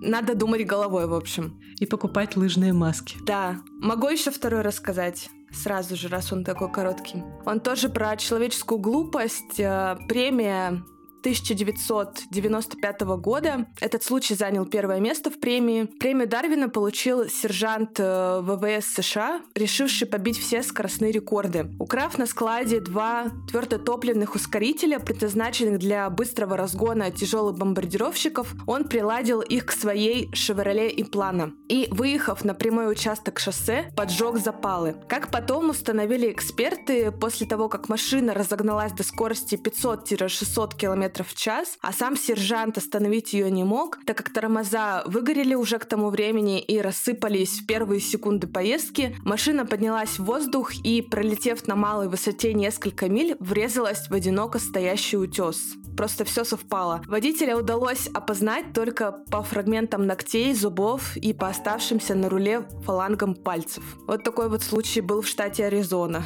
надо 0.00 0.34
думать 0.34 0.66
головой, 0.66 1.06
в 1.06 1.14
общем. 1.14 1.60
И 1.78 1.86
покупать 1.86 2.36
лыжные 2.36 2.72
маски. 2.72 3.16
Да. 3.24 3.60
Могу 3.80 4.08
еще 4.08 4.30
второй 4.30 4.62
рассказать? 4.62 5.30
Сразу 5.50 5.96
же, 5.96 6.08
раз 6.08 6.32
он 6.32 6.44
такой 6.44 6.70
короткий. 6.70 7.22
Он 7.46 7.60
тоже 7.60 7.88
про 7.88 8.16
человеческую 8.16 8.78
глупость. 8.78 9.58
Э, 9.58 9.96
премия 10.08 10.82
1995 11.20 13.00
года. 13.18 13.66
Этот 13.80 14.02
случай 14.02 14.34
занял 14.34 14.66
первое 14.66 15.00
место 15.00 15.30
в 15.30 15.40
премии. 15.40 15.84
Премию 15.84 16.28
Дарвина 16.28 16.68
получил 16.68 17.28
сержант 17.28 17.98
э, 17.98 18.40
ВВС 18.42 18.86
США, 18.94 19.40
решивший 19.54 20.06
побить 20.06 20.38
все 20.38 20.62
скоростные 20.62 21.12
рекорды. 21.12 21.70
Украв 21.78 22.18
на 22.18 22.26
складе 22.26 22.80
два 22.80 23.26
твердотопливных 23.50 24.34
ускорителя, 24.34 24.98
предназначенных 24.98 25.78
для 25.78 26.08
быстрого 26.10 26.56
разгона 26.56 27.10
тяжелых 27.10 27.56
бомбардировщиков, 27.56 28.54
он 28.66 28.84
приладил 28.84 29.40
их 29.40 29.66
к 29.66 29.72
своей 29.72 30.32
«Шевроле 30.34 30.88
Имплана» 31.00 31.52
и, 31.68 31.88
выехав 31.90 32.44
на 32.44 32.54
прямой 32.54 32.90
участок 32.90 33.38
шоссе, 33.38 33.92
поджег 33.96 34.38
запалы. 34.38 34.96
Как 35.08 35.30
потом 35.30 35.70
установили 35.70 36.30
эксперты, 36.30 37.10
после 37.10 37.46
того, 37.46 37.68
как 37.68 37.88
машина 37.88 38.34
разогналась 38.34 38.92
до 38.92 39.02
скорости 39.02 39.56
500-600 39.56 40.76
км 40.76 41.07
км 41.08 41.24
в 41.24 41.34
час, 41.34 41.78
а 41.80 41.92
сам 41.92 42.16
сержант 42.16 42.78
остановить 42.78 43.32
ее 43.32 43.50
не 43.50 43.64
мог, 43.64 43.98
так 44.04 44.16
как 44.16 44.30
тормоза 44.30 45.02
выгорели 45.06 45.54
уже 45.54 45.78
к 45.78 45.84
тому 45.84 46.10
времени 46.10 46.60
и 46.60 46.80
рассыпались 46.80 47.60
в 47.60 47.66
первые 47.66 48.00
секунды 48.00 48.46
поездки. 48.46 49.16
Машина 49.24 49.66
поднялась 49.66 50.18
в 50.18 50.24
воздух 50.24 50.74
и, 50.84 51.02
пролетев 51.02 51.66
на 51.66 51.76
малой 51.76 52.08
высоте 52.08 52.54
несколько 52.54 53.08
миль, 53.08 53.36
врезалась 53.40 54.08
в 54.08 54.14
одиноко 54.14 54.58
стоящий 54.58 55.16
утес. 55.16 55.74
Просто 55.96 56.24
все 56.24 56.44
совпало. 56.44 57.02
Водителя 57.06 57.56
удалось 57.56 58.08
опознать 58.14 58.72
только 58.72 59.12
по 59.30 59.42
фрагментам 59.42 60.06
ногтей, 60.06 60.54
зубов 60.54 61.16
и 61.16 61.32
по 61.32 61.48
оставшимся 61.48 62.14
на 62.14 62.28
руле 62.28 62.68
фалангам 62.84 63.34
пальцев. 63.34 63.82
Вот 64.06 64.22
такой 64.22 64.48
вот 64.48 64.62
случай 64.62 65.00
был 65.00 65.22
в 65.22 65.26
штате 65.26 65.66
Аризона. 65.66 66.22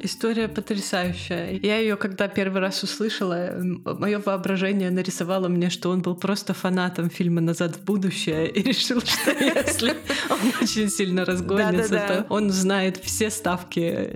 История 0.00 0.48
потрясающая. 0.48 1.58
Я 1.62 1.78
ее, 1.78 1.96
когда 1.96 2.28
первый 2.28 2.60
раз 2.60 2.82
услышала, 2.82 3.56
мое 3.84 4.18
воображение 4.18 4.90
нарисовало 4.90 5.48
мне, 5.48 5.70
что 5.70 5.90
он 5.90 6.02
был 6.02 6.14
просто 6.14 6.54
фанатом 6.54 7.10
фильма 7.10 7.40
«Назад 7.40 7.76
в 7.76 7.84
будущее» 7.84 8.48
и 8.48 8.62
решил, 8.62 9.00
что 9.00 9.30
если 9.40 9.94
он 10.30 10.52
очень 10.62 10.88
сильно 10.88 11.24
разгонится, 11.24 11.98
то 12.08 12.26
он 12.28 12.50
знает 12.50 12.96
все 12.98 13.30
ставки 13.30 14.12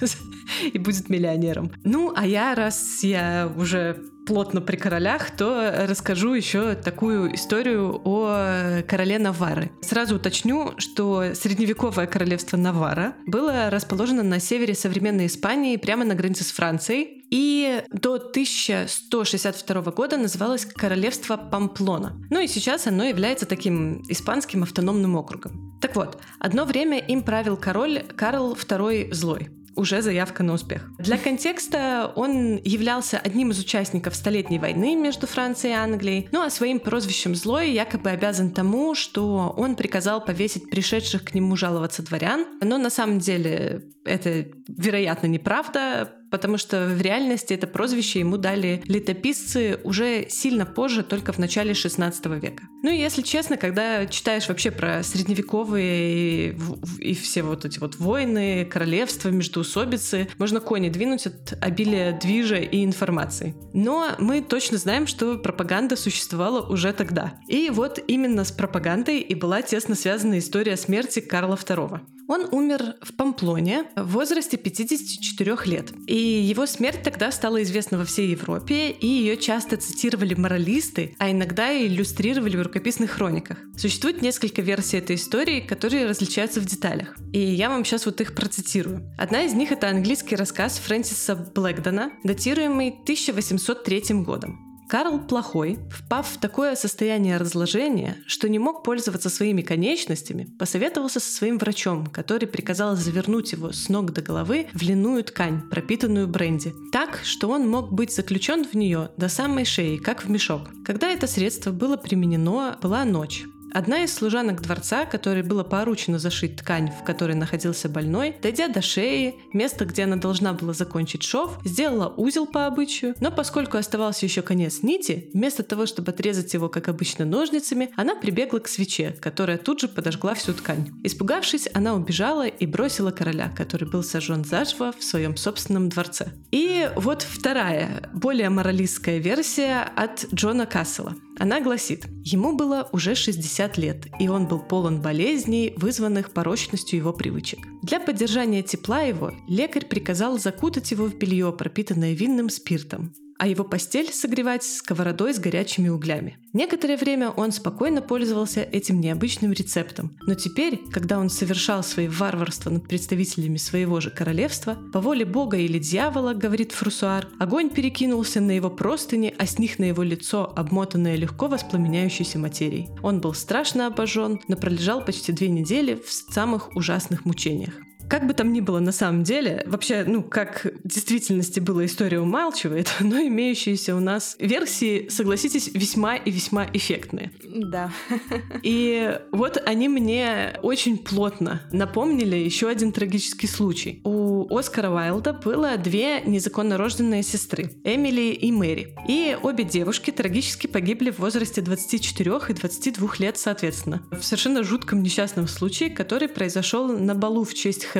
и 0.72 0.78
будет 0.78 1.08
миллионером. 1.08 1.72
Ну, 1.84 2.12
а 2.14 2.26
я, 2.26 2.54
раз 2.54 3.02
я 3.02 3.52
уже 3.56 4.02
плотно 4.26 4.60
при 4.60 4.76
королях, 4.76 5.30
то 5.36 5.86
расскажу 5.88 6.34
еще 6.34 6.74
такую 6.74 7.34
историю 7.34 8.00
о 8.04 8.82
короле 8.86 9.18
Навары. 9.18 9.70
Сразу 9.80 10.16
уточню, 10.16 10.74
что 10.78 11.34
средневековое 11.34 12.06
королевство 12.06 12.56
Навара 12.56 13.14
было 13.26 13.70
расположено 13.70 14.22
на 14.22 14.38
севере 14.38 14.74
современной 14.74 15.26
Испании, 15.26 15.76
прямо 15.76 16.04
на 16.04 16.14
границе 16.14 16.44
с 16.44 16.52
Францией, 16.52 17.20
и 17.30 17.82
до 17.92 18.14
1162 18.14 19.82
года 19.92 20.16
называлось 20.16 20.64
Королевство 20.64 21.36
Памплона. 21.36 22.16
Ну 22.28 22.40
и 22.40 22.48
сейчас 22.48 22.86
оно 22.86 23.04
является 23.04 23.46
таким 23.46 24.02
испанским 24.08 24.64
автономным 24.64 25.16
округом. 25.16 25.78
Так 25.80 25.96
вот, 25.96 26.20
одно 26.38 26.64
время 26.64 26.98
им 26.98 27.22
правил 27.22 27.56
король 27.56 28.02
Карл 28.16 28.54
II 28.54 29.14
Злой 29.14 29.48
уже 29.76 30.02
заявка 30.02 30.42
на 30.42 30.54
успех. 30.54 30.88
Для 30.98 31.16
контекста 31.16 32.12
он 32.16 32.60
являлся 32.64 33.18
одним 33.18 33.50
из 33.50 33.58
участников 33.58 34.14
Столетней 34.14 34.58
войны 34.58 34.96
между 34.96 35.26
Францией 35.26 35.74
и 35.74 35.76
Англией, 35.76 36.28
ну 36.32 36.42
а 36.42 36.50
своим 36.50 36.80
прозвищем 36.80 37.34
«Злой» 37.34 37.70
якобы 37.70 38.10
обязан 38.10 38.50
тому, 38.50 38.94
что 38.94 39.54
он 39.56 39.76
приказал 39.76 40.24
повесить 40.24 40.70
пришедших 40.70 41.24
к 41.24 41.34
нему 41.34 41.56
жаловаться 41.56 42.02
дворян, 42.02 42.46
но 42.60 42.78
на 42.78 42.90
самом 42.90 43.18
деле 43.18 43.84
это, 44.10 44.46
вероятно, 44.68 45.26
неправда, 45.26 46.12
потому 46.30 46.58
что 46.58 46.86
в 46.86 47.00
реальности 47.00 47.52
это 47.52 47.66
прозвище 47.66 48.20
ему 48.20 48.36
дали 48.36 48.82
летописцы 48.86 49.80
уже 49.84 50.26
сильно 50.28 50.64
позже, 50.64 51.02
только 51.02 51.32
в 51.32 51.38
начале 51.38 51.74
16 51.74 52.26
века. 52.26 52.64
Ну 52.82 52.90
и 52.90 52.98
если 52.98 53.22
честно, 53.22 53.56
когда 53.56 54.06
читаешь 54.06 54.48
вообще 54.48 54.70
про 54.70 55.02
средневековые 55.02 56.52
и, 56.52 56.58
и 56.98 57.14
все 57.14 57.42
вот 57.42 57.64
эти 57.64 57.78
вот 57.78 57.96
войны, 57.96 58.64
королевства, 58.64 59.28
междоусобицы, 59.28 60.28
можно 60.38 60.60
кони 60.60 60.88
двинуть 60.88 61.26
от 61.26 61.58
обилия 61.60 62.18
движа 62.18 62.56
и 62.56 62.84
информации. 62.84 63.54
Но 63.72 64.12
мы 64.18 64.40
точно 64.40 64.78
знаем, 64.78 65.06
что 65.06 65.38
пропаганда 65.38 65.96
существовала 65.96 66.66
уже 66.66 66.92
тогда. 66.92 67.34
И 67.48 67.70
вот 67.70 67.98
именно 68.06 68.44
с 68.44 68.52
пропагандой 68.52 69.18
и 69.20 69.34
была 69.34 69.62
тесно 69.62 69.94
связана 69.94 70.38
история 70.38 70.76
смерти 70.76 71.20
Карла 71.20 71.54
II. 71.56 72.00
Он 72.30 72.46
умер 72.52 72.94
в 73.02 73.12
Памплоне 73.14 73.86
в 73.96 74.12
возрасте 74.12 74.56
54 74.56 75.56
лет. 75.64 75.90
И 76.06 76.14
его 76.14 76.64
смерть 76.66 77.02
тогда 77.02 77.32
стала 77.32 77.60
известна 77.64 77.98
во 77.98 78.04
всей 78.04 78.30
Европе, 78.30 78.90
и 78.90 79.04
ее 79.04 79.36
часто 79.36 79.76
цитировали 79.76 80.34
моралисты, 80.34 81.16
а 81.18 81.28
иногда 81.32 81.72
и 81.72 81.88
иллюстрировали 81.88 82.56
в 82.56 82.62
рукописных 82.62 83.10
хрониках. 83.10 83.58
Существует 83.76 84.22
несколько 84.22 84.62
версий 84.62 84.98
этой 84.98 85.16
истории, 85.16 85.60
которые 85.60 86.06
различаются 86.06 86.60
в 86.60 86.66
деталях. 86.66 87.16
И 87.32 87.40
я 87.40 87.68
вам 87.68 87.84
сейчас 87.84 88.06
вот 88.06 88.20
их 88.20 88.32
процитирую. 88.36 89.12
Одна 89.18 89.42
из 89.42 89.52
них— 89.54 89.72
это 89.72 89.88
английский 89.88 90.36
рассказ 90.36 90.78
Фрэнсиса 90.78 91.34
Блэкдона, 91.34 92.12
датируемый 92.22 92.90
1803 92.90 94.22
годом. 94.22 94.69
Карл 94.90 95.20
Плохой, 95.20 95.78
впав 95.88 96.26
в 96.26 96.38
такое 96.40 96.74
состояние 96.74 97.36
разложения, 97.36 98.16
что 98.26 98.48
не 98.48 98.58
мог 98.58 98.82
пользоваться 98.82 99.30
своими 99.30 99.62
конечностями, 99.62 100.48
посоветовался 100.58 101.20
со 101.20 101.32
своим 101.32 101.58
врачом, 101.58 102.08
который 102.08 102.48
приказал 102.48 102.96
завернуть 102.96 103.52
его 103.52 103.70
с 103.70 103.88
ног 103.88 104.12
до 104.12 104.20
головы 104.20 104.66
в 104.74 104.82
льняную 104.82 105.22
ткань, 105.22 105.62
пропитанную 105.70 106.26
бренди, 106.26 106.74
так, 106.90 107.20
что 107.22 107.50
он 107.50 107.68
мог 107.68 107.92
быть 107.92 108.12
заключен 108.12 108.64
в 108.64 108.74
нее 108.74 109.12
до 109.16 109.28
самой 109.28 109.64
шеи, 109.64 109.96
как 109.96 110.24
в 110.24 110.28
мешок. 110.28 110.62
Когда 110.84 111.12
это 111.12 111.28
средство 111.28 111.70
было 111.70 111.96
применено, 111.96 112.76
была 112.82 113.04
ночь. 113.04 113.44
Одна 113.72 114.02
из 114.02 114.12
служанок 114.12 114.62
дворца, 114.62 115.04
которой 115.06 115.42
было 115.42 115.62
поручено 115.62 116.18
зашить 116.18 116.56
ткань, 116.56 116.90
в 116.90 117.04
которой 117.04 117.36
находился 117.36 117.88
больной, 117.88 118.34
дойдя 118.42 118.68
до 118.68 118.82
шеи, 118.82 119.36
место, 119.52 119.84
где 119.84 120.04
она 120.04 120.16
должна 120.16 120.52
была 120.52 120.72
закончить 120.72 121.22
шов, 121.22 121.58
сделала 121.64 122.12
узел 122.16 122.46
по 122.46 122.66
обычаю, 122.66 123.14
но 123.20 123.30
поскольку 123.30 123.76
оставался 123.78 124.26
еще 124.26 124.42
конец 124.42 124.82
нити, 124.82 125.30
вместо 125.32 125.62
того, 125.62 125.86
чтобы 125.86 126.10
отрезать 126.10 126.52
его, 126.52 126.68
как 126.68 126.88
обычно, 126.88 127.24
ножницами, 127.24 127.90
она 127.96 128.16
прибегла 128.16 128.58
к 128.58 128.68
свече, 128.68 129.16
которая 129.20 129.56
тут 129.56 129.80
же 129.80 129.88
подожгла 129.88 130.34
всю 130.34 130.52
ткань. 130.52 130.90
Испугавшись, 131.04 131.68
она 131.72 131.94
убежала 131.94 132.46
и 132.46 132.66
бросила 132.66 133.12
короля, 133.12 133.52
который 133.56 133.88
был 133.88 134.02
сожжен 134.02 134.44
заживо 134.44 134.92
в 134.98 135.04
своем 135.04 135.36
собственном 135.36 135.88
дворце. 135.88 136.32
И 136.50 136.90
вот 136.96 137.22
вторая, 137.22 138.10
более 138.12 138.50
моралистская 138.50 139.18
версия 139.18 139.90
от 139.94 140.26
Джона 140.34 140.66
Кассела. 140.66 141.14
Она 141.40 141.62
гласит, 141.62 142.04
ему 142.22 142.54
было 142.54 142.90
уже 142.92 143.14
60 143.14 143.78
лет, 143.78 144.06
и 144.18 144.28
он 144.28 144.46
был 144.46 144.58
полон 144.58 145.00
болезней, 145.00 145.72
вызванных 145.78 146.34
порочностью 146.34 146.98
его 146.98 147.14
привычек. 147.14 147.60
Для 147.90 147.98
поддержания 147.98 148.62
тепла 148.62 149.00
его 149.00 149.32
лекарь 149.48 149.84
приказал 149.84 150.38
закутать 150.38 150.92
его 150.92 151.06
в 151.06 151.18
белье, 151.18 151.52
пропитанное 151.52 152.12
винным 152.12 152.48
спиртом 152.48 153.12
а 153.40 153.46
его 153.46 153.64
постель 153.64 154.12
согревать 154.12 154.62
сковородой 154.62 155.32
с 155.32 155.38
горячими 155.38 155.88
углями. 155.88 156.36
Некоторое 156.52 156.98
время 156.98 157.30
он 157.30 157.52
спокойно 157.52 158.02
пользовался 158.02 158.60
этим 158.60 159.00
необычным 159.00 159.52
рецептом, 159.52 160.14
но 160.26 160.34
теперь, 160.34 160.78
когда 160.92 161.18
он 161.18 161.30
совершал 161.30 161.82
свои 161.82 162.06
варварства 162.06 162.68
над 162.68 162.86
представителями 162.86 163.56
своего 163.56 163.98
же 164.00 164.10
королевства, 164.10 164.76
по 164.92 165.00
воле 165.00 165.24
бога 165.24 165.56
или 165.56 165.78
дьявола, 165.78 166.34
говорит 166.34 166.72
Фрусуар, 166.72 167.28
огонь 167.38 167.70
перекинулся 167.70 168.42
на 168.42 168.50
его 168.50 168.68
простыни, 168.68 169.34
а 169.38 169.46
с 169.46 169.58
них 169.58 169.78
на 169.78 169.84
его 169.84 170.02
лицо, 170.02 170.52
обмотанное 170.54 171.16
легко 171.16 171.48
воспламеняющейся 171.48 172.38
материей. 172.38 172.90
Он 173.02 173.22
был 173.22 173.32
страшно 173.32 173.86
обожжен, 173.86 174.38
но 174.48 174.56
пролежал 174.56 175.02
почти 175.02 175.32
две 175.32 175.48
недели 175.48 175.94
в 175.94 176.12
самых 176.12 176.76
ужасных 176.76 177.24
мучениях. 177.24 177.72
Как 178.10 178.26
бы 178.26 178.34
там 178.34 178.52
ни 178.52 178.58
было 178.58 178.80
на 178.80 178.90
самом 178.90 179.22
деле, 179.22 179.62
вообще, 179.66 180.02
ну, 180.04 180.24
как 180.24 180.66
в 180.82 180.88
действительности 180.88 181.60
была 181.60 181.86
история 181.86 182.18
умалчивает, 182.18 182.92
но 183.00 183.20
имеющиеся 183.20 183.94
у 183.94 184.00
нас 184.00 184.34
версии, 184.40 185.08
согласитесь, 185.08 185.70
весьма 185.72 186.16
и 186.16 186.32
весьма 186.32 186.66
эффектные. 186.72 187.30
Да. 187.44 187.92
И 188.64 189.16
вот 189.30 189.62
они 189.64 189.88
мне 189.88 190.58
очень 190.62 190.98
плотно 190.98 191.62
напомнили 191.70 192.34
еще 192.34 192.68
один 192.68 192.90
трагический 192.90 193.48
случай. 193.48 194.00
У 194.02 194.56
Оскара 194.56 194.90
Уайлда 194.90 195.32
было 195.32 195.76
две 195.76 196.20
незаконно 196.22 196.76
рожденные 196.78 197.22
сестры, 197.22 197.70
Эмили 197.84 198.32
и 198.32 198.50
Мэри. 198.50 198.96
И 199.06 199.36
обе 199.40 199.62
девушки 199.62 200.10
трагически 200.10 200.66
погибли 200.66 201.10
в 201.10 201.20
возрасте 201.20 201.60
24 201.60 202.40
и 202.48 202.52
22 202.54 203.08
лет 203.20 203.38
соответственно. 203.38 204.02
В 204.10 204.22
совершенно 204.22 204.64
жутком 204.64 205.00
несчастном 205.00 205.46
случае, 205.46 205.90
который 205.90 206.28
произошел 206.28 206.88
на 206.88 207.14
балу 207.14 207.44
в 207.44 207.54
честь 207.54 207.84
Хэллоуина 207.84 207.99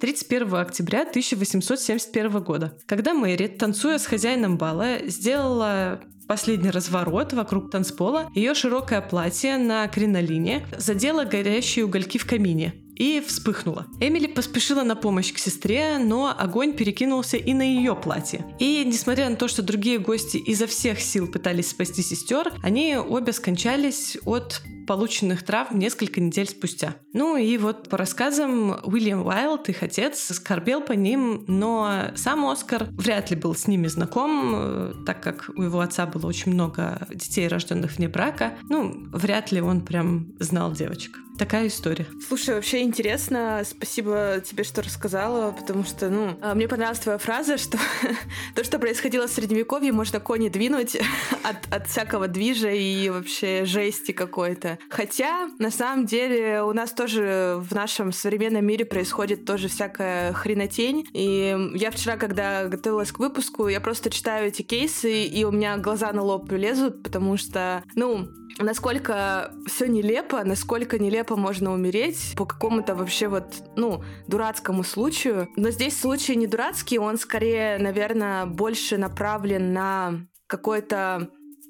31 0.00 0.54
октября 0.54 1.02
1871 1.02 2.42
года, 2.42 2.76
когда 2.86 3.14
Мэри, 3.14 3.46
танцуя 3.48 3.98
с 3.98 4.06
хозяином 4.06 4.56
бала, 4.56 4.98
сделала 5.06 6.00
последний 6.28 6.70
разворот 6.70 7.32
вокруг 7.32 7.70
танцпола, 7.70 8.30
ее 8.34 8.54
широкое 8.54 9.00
платье 9.00 9.56
на 9.56 9.88
кринолине 9.88 10.66
задело 10.76 11.24
горящие 11.24 11.86
угольки 11.86 12.18
в 12.18 12.26
камине 12.26 12.74
и 12.98 13.22
вспыхнула. 13.26 13.86
Эмили 14.00 14.26
поспешила 14.26 14.82
на 14.82 14.96
помощь 14.96 15.32
к 15.32 15.38
сестре, 15.38 15.98
но 15.98 16.34
огонь 16.36 16.74
перекинулся 16.74 17.36
и 17.36 17.54
на 17.54 17.62
ее 17.62 17.94
платье. 17.96 18.44
И 18.58 18.84
несмотря 18.84 19.30
на 19.30 19.36
то, 19.36 19.48
что 19.48 19.62
другие 19.62 19.98
гости 19.98 20.36
изо 20.36 20.66
всех 20.66 21.00
сил 21.00 21.28
пытались 21.28 21.70
спасти 21.70 22.02
сестер, 22.02 22.52
они 22.62 22.96
обе 22.96 23.32
скончались 23.32 24.18
от 24.24 24.62
полученных 24.88 25.44
травм 25.44 25.78
несколько 25.78 26.18
недель 26.18 26.48
спустя. 26.48 26.96
Ну 27.12 27.36
и 27.36 27.58
вот 27.58 27.90
по 27.90 27.98
рассказам 27.98 28.80
Уильям 28.84 29.24
Уайлд, 29.24 29.68
их 29.68 29.82
отец, 29.82 30.18
скорбел 30.34 30.80
по 30.80 30.92
ним, 30.92 31.44
но 31.46 32.10
сам 32.16 32.46
Оскар 32.46 32.86
вряд 32.92 33.30
ли 33.30 33.36
был 33.36 33.54
с 33.54 33.66
ними 33.66 33.86
знаком, 33.86 34.52
э, 34.56 34.92
так 35.04 35.22
как 35.22 35.50
у 35.54 35.62
его 35.62 35.80
отца 35.80 36.06
было 36.06 36.26
очень 36.26 36.52
много 36.52 37.06
детей, 37.10 37.48
рожденных 37.48 37.98
вне 37.98 38.08
брака. 38.08 38.54
Ну, 38.70 39.06
вряд 39.12 39.52
ли 39.52 39.60
он 39.60 39.82
прям 39.82 40.32
знал 40.40 40.72
девочек. 40.72 41.18
Такая 41.38 41.68
история. 41.68 42.04
Слушай, 42.26 42.56
вообще 42.56 42.82
интересно. 42.82 43.62
Спасибо 43.64 44.42
тебе, 44.44 44.64
что 44.64 44.82
рассказала, 44.82 45.52
потому 45.52 45.84
что, 45.84 46.10
ну, 46.10 46.36
а, 46.42 46.56
мне 46.56 46.66
понравилась 46.66 46.98
твоя 46.98 47.18
фраза, 47.18 47.58
что 47.58 47.78
то, 48.56 48.64
что 48.64 48.80
происходило 48.80 49.28
в 49.28 49.30
Средневековье, 49.30 49.92
можно 49.92 50.18
кони 50.18 50.48
двинуть 50.48 50.96
от, 51.44 51.72
от 51.72 51.86
всякого 51.86 52.26
движа 52.26 52.70
и 52.72 53.08
вообще 53.08 53.64
жести 53.66 54.10
какой-то. 54.10 54.77
Хотя, 54.90 55.48
на 55.58 55.70
самом 55.70 56.06
деле, 56.06 56.62
у 56.62 56.72
нас 56.72 56.92
тоже 56.92 57.56
в 57.58 57.74
нашем 57.74 58.12
современном 58.12 58.64
мире 58.64 58.84
происходит 58.84 59.44
тоже 59.44 59.68
всякая 59.68 60.32
хренотень. 60.32 61.06
И 61.12 61.56
я 61.74 61.90
вчера, 61.90 62.16
когда 62.16 62.66
готовилась 62.66 63.12
к 63.12 63.18
выпуску, 63.18 63.68
я 63.68 63.80
просто 63.80 64.10
читаю 64.10 64.48
эти 64.48 64.62
кейсы, 64.62 65.24
и 65.24 65.44
у 65.44 65.50
меня 65.50 65.76
глаза 65.76 66.12
на 66.12 66.22
лоб 66.22 66.50
лезут, 66.52 67.02
потому 67.02 67.36
что, 67.36 67.82
ну, 67.94 68.28
насколько 68.58 69.52
все 69.66 69.86
нелепо, 69.86 70.42
насколько 70.44 70.98
нелепо 70.98 71.36
можно 71.36 71.72
умереть 71.72 72.34
по 72.36 72.44
какому-то 72.44 72.94
вообще 72.94 73.28
вот, 73.28 73.54
ну, 73.76 74.02
дурацкому 74.26 74.84
случаю. 74.84 75.48
Но 75.56 75.70
здесь 75.70 75.98
случай 75.98 76.36
не 76.36 76.46
дурацкий, 76.46 76.98
он 76.98 77.18
скорее, 77.18 77.78
наверное, 77.78 78.46
больше 78.46 78.98
направлен 78.98 79.72
на 79.72 80.26
какой-то 80.46 81.28